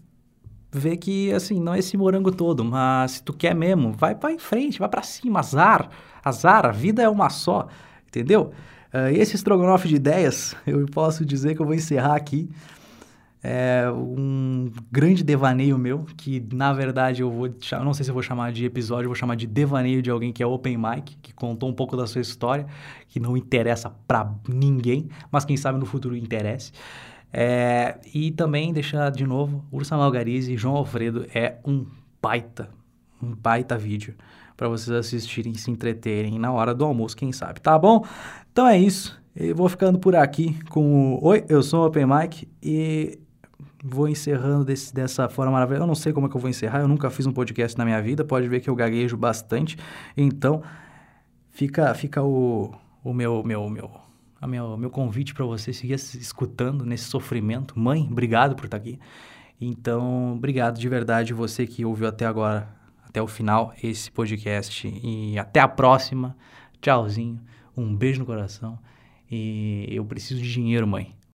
vê 0.71 0.95
que, 0.95 1.33
assim, 1.33 1.59
não 1.59 1.73
é 1.73 1.79
esse 1.79 1.97
morango 1.97 2.31
todo, 2.31 2.63
mas 2.63 3.13
se 3.13 3.23
tu 3.23 3.33
quer 3.33 3.55
mesmo, 3.55 3.93
vai, 3.93 4.15
vai 4.15 4.35
em 4.35 4.39
frente, 4.39 4.79
vai 4.79 4.89
para 4.89 5.03
cima, 5.03 5.39
azar, 5.39 5.89
azar, 6.23 6.67
a 6.67 6.71
vida 6.71 7.03
é 7.03 7.09
uma 7.09 7.31
só, 7.31 7.69
entendeu? 8.07 8.53
Uh, 8.93 9.09
esse 9.15 9.37
estrogonofe 9.37 9.89
de 9.89 9.97
ideias, 9.97 10.55
eu 10.67 10.85
posso 10.87 11.25
dizer 11.25 11.55
que 11.55 11.63
eu 11.63 11.67
vou 11.67 11.75
encerrar 11.75 12.15
aqui. 12.15 12.51
É 13.47 13.91
um 13.91 14.71
grande 14.91 15.23
devaneio 15.23 15.79
meu, 15.79 16.07
que 16.17 16.43
na 16.53 16.73
verdade 16.73 17.21
eu 17.23 17.31
vou, 17.31 17.49
não 17.83 17.93
sei 17.93 18.03
se 18.05 18.11
eu 18.11 18.15
vou 18.15 18.23
chamar 18.23 18.53
de 18.53 18.65
episódio, 18.65 19.07
vou 19.07 19.15
chamar 19.15 19.35
de 19.35 19.47
devaneio 19.47 20.01
de 20.01 20.11
alguém 20.11 20.33
que 20.33 20.43
é 20.43 20.47
open 20.47 20.79
mic, 20.79 21.17
que 21.21 21.33
contou 21.33 21.69
um 21.69 21.75
pouco 21.75 21.95
da 21.95 22.07
sua 22.07 22.23
história, 22.23 22.67
que 23.07 23.21
não 23.21 23.37
interessa 23.37 23.91
para 24.09 24.33
ninguém, 24.49 25.09
mas 25.31 25.45
quem 25.45 25.59
sabe 25.59 25.79
no 25.79 25.85
futuro 25.85 26.17
interesse. 26.17 26.73
É, 27.37 27.99
e 28.15 28.31
também 28.31 28.73
deixar 28.73 29.11
de 29.11 29.27
novo, 29.27 29.65
Ursa 29.73 29.97
Malgarize 29.97 30.53
e 30.53 30.57
João 30.57 30.77
Alfredo 30.77 31.27
é 31.35 31.57
um 31.67 31.85
baita, 32.23 32.71
um 33.21 33.35
baita 33.35 33.77
vídeo 33.77 34.15
para 34.57 34.69
vocês 34.69 34.97
assistirem 34.97 35.51
e 35.51 35.59
se 35.59 35.69
entreterem 35.69 36.39
na 36.39 36.53
hora 36.53 36.73
do 36.73 36.85
almoço, 36.85 37.17
quem 37.17 37.33
sabe, 37.33 37.61
tá 37.61 37.77
bom? 37.77 38.07
Então 38.53 38.69
é 38.69 38.79
isso, 38.79 39.21
eu 39.35 39.53
vou 39.53 39.69
ficando 39.69 39.99
por 39.99 40.15
aqui 40.15 40.57
com 40.71 41.17
o 41.17 41.27
Oi, 41.27 41.45
eu 41.49 41.61
sou 41.61 41.83
o 41.83 41.87
Open 41.89 42.07
Mike 42.07 42.47
e 42.63 43.19
vou 43.83 44.09
encerrando 44.09 44.65
desse, 44.65 44.95
dessa 44.95 45.29
forma 45.29 45.51
maravilhosa. 45.51 45.83
Eu 45.83 45.89
não 45.89 45.97
sei 45.97 46.13
como 46.13 46.29
é 46.29 46.31
que 46.31 46.37
eu 46.37 46.41
vou 46.41 46.49
encerrar, 46.49 46.83
eu 46.83 46.89
nunca 46.89 47.11
fiz 47.11 47.27
um 47.27 47.33
podcast 47.33 47.77
na 47.77 47.85
minha 47.85 48.01
vida, 48.01 48.25
pode 48.25 48.47
ver 48.47 48.61
que 48.61 48.71
eu 48.71 48.77
gaguejo 48.77 49.17
bastante, 49.17 49.77
então 50.17 50.63
fica, 51.51 51.93
fica 51.95 52.23
o, 52.23 52.73
o 53.03 53.13
meu, 53.13 53.43
meu, 53.43 53.69
meu 53.69 54.04
a 54.45 54.47
meu, 54.47 54.77
meu 54.77 54.91
convite 54.91 55.33
para 55.33 55.45
você 55.47 55.73
seguir 55.73 55.95
escutando 55.95 56.85
nesse 56.85 57.05
sofrimento. 57.05 57.79
Mãe, 57.79 58.07
obrigado 58.11 58.55
por 58.55 58.67
estar 58.67 58.79
tá 58.79 58.83
aqui. 58.83 58.99
Então, 59.59 60.35
obrigado 60.35 60.79
de 60.79 60.87
verdade 60.87 61.33
você 61.33 61.67
que 61.67 61.83
ouviu 61.83 62.07
até 62.07 62.27
agora, 62.27 62.69
até 63.09 63.23
o 63.23 63.27
final, 63.27 63.73
esse 63.83 64.11
podcast. 64.11 64.87
E 65.03 65.39
até 65.39 65.61
a 65.61 65.69
próxima. 65.69 66.37
Tchauzinho. 66.79 67.41
Um 67.75 67.97
beijo 67.97 68.21
no 68.21 68.27
coração. 68.27 68.79
E 69.31 69.87
eu 69.89 70.05
preciso 70.05 70.43
de 70.43 70.53
dinheiro, 70.53 70.87
mãe. 70.87 71.15